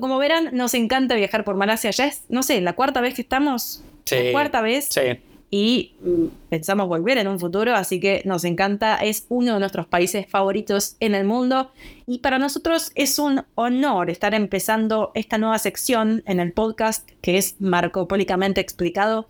[0.00, 1.90] como verán, nos encanta viajar por Malasia.
[1.90, 3.82] Ya es, no sé, la cuarta vez que estamos.
[4.04, 4.88] Sí, la cuarta vez.
[4.90, 5.20] Sí.
[5.48, 8.96] Y mm, pensamos volver en un futuro, así que nos encanta.
[8.96, 11.70] Es uno de nuestros países favoritos en el mundo.
[12.06, 17.38] Y para nosotros es un honor estar empezando esta nueva sección en el podcast que
[17.38, 19.28] es marcopólicamente explicado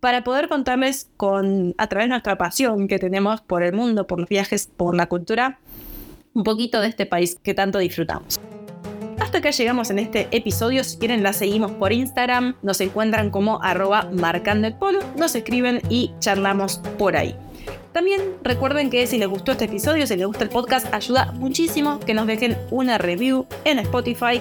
[0.00, 4.18] para poder contarles con, a través de nuestra pasión que tenemos por el mundo, por
[4.18, 5.58] los viajes, por la cultura,
[6.34, 8.40] un poquito de este país que tanto disfrutamos.
[9.20, 10.82] Hasta acá llegamos en este episodio.
[10.82, 12.56] Si quieren, la seguimos por Instagram.
[12.62, 14.70] Nos encuentran como arroba marcando.
[15.16, 17.36] Nos escriben y charlamos por ahí.
[17.92, 22.00] También recuerden que si les gustó este episodio, si les gusta el podcast, ayuda muchísimo
[22.00, 24.40] que nos dejen una review en Spotify.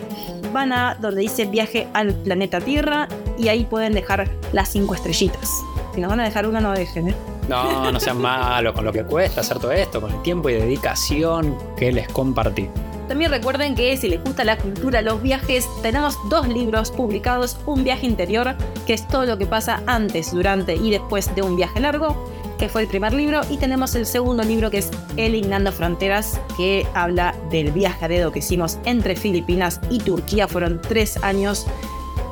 [0.54, 3.08] Van a donde dice viaje al planeta Tierra
[3.38, 5.50] y ahí pueden dejar las cinco estrellitas.
[5.94, 7.16] Si nos van a dejar una, no dejen, ¿eh?
[7.48, 10.54] No, no sean malos con lo que cuesta hacer todo esto, con el tiempo y
[10.54, 12.70] dedicación que les compartí.
[13.10, 17.84] También recuerden que si les gusta la cultura, los viajes, tenemos dos libros publicados, Un
[17.84, 18.56] viaje interior,
[18.86, 22.70] que es todo lo que pasa antes, durante y después de un viaje largo, que
[22.70, 27.34] fue el primer libro, y tenemos el segundo libro que es Eliminando Fronteras, que habla
[27.50, 30.48] del viaje a dedo que hicimos entre Filipinas y Turquía.
[30.48, 31.66] Fueron tres años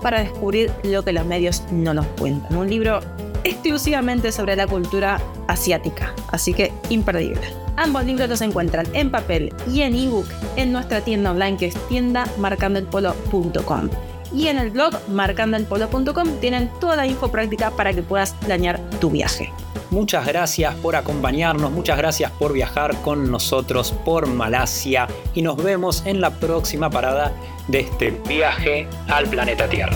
[0.01, 2.55] para descubrir lo que los medios no nos cuentan.
[2.55, 2.99] Un libro
[3.45, 7.47] exclusivamente sobre la cultura asiática, así que imperdible.
[7.77, 11.75] Ambos libros los encuentran en papel y en ebook en nuestra tienda online que es
[11.87, 13.89] tiendamarcandoelpolo.com.
[14.33, 19.09] Y en el blog marcandoelpolo.com tienen toda la info práctica para que puedas planear tu
[19.09, 19.51] viaje.
[19.89, 26.05] Muchas gracias por acompañarnos, muchas gracias por viajar con nosotros por Malasia y nos vemos
[26.05, 27.31] en la próxima parada
[27.69, 29.95] de este viaje al planeta Tierra.